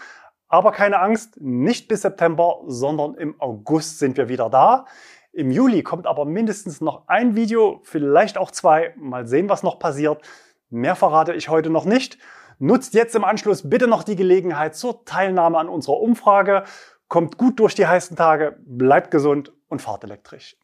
Aber 0.47 0.71
keine 0.71 0.99
Angst, 0.99 1.41
nicht 1.41 1.87
bis 1.87 2.03
September, 2.03 2.61
sondern 2.67 3.15
im 3.15 3.41
August 3.41 3.97
sind 3.97 4.17
wir 4.17 4.29
wieder 4.29 4.51
da. 4.51 4.85
Im 5.31 5.49
Juli 5.49 5.81
kommt 5.81 6.05
aber 6.05 6.25
mindestens 6.25 6.79
noch 6.79 7.07
ein 7.07 7.35
Video, 7.35 7.81
vielleicht 7.81 8.37
auch 8.37 8.51
zwei. 8.51 8.93
Mal 8.97 9.25
sehen, 9.25 9.49
was 9.49 9.63
noch 9.63 9.79
passiert. 9.79 10.21
Mehr 10.69 10.95
verrate 10.95 11.33
ich 11.33 11.49
heute 11.49 11.71
noch 11.71 11.85
nicht. 11.85 12.19
Nutzt 12.59 12.93
jetzt 12.93 13.15
im 13.15 13.23
Anschluss 13.23 13.67
bitte 13.67 13.87
noch 13.87 14.03
die 14.03 14.15
Gelegenheit 14.15 14.75
zur 14.75 15.05
Teilnahme 15.05 15.57
an 15.57 15.69
unserer 15.69 15.99
Umfrage. 15.99 16.65
Kommt 17.07 17.39
gut 17.39 17.59
durch 17.59 17.73
die 17.73 17.87
heißen 17.87 18.15
Tage, 18.15 18.57
bleibt 18.63 19.09
gesund 19.09 19.53
und 19.69 19.81
fahrt 19.81 20.03
elektrisch. 20.03 20.55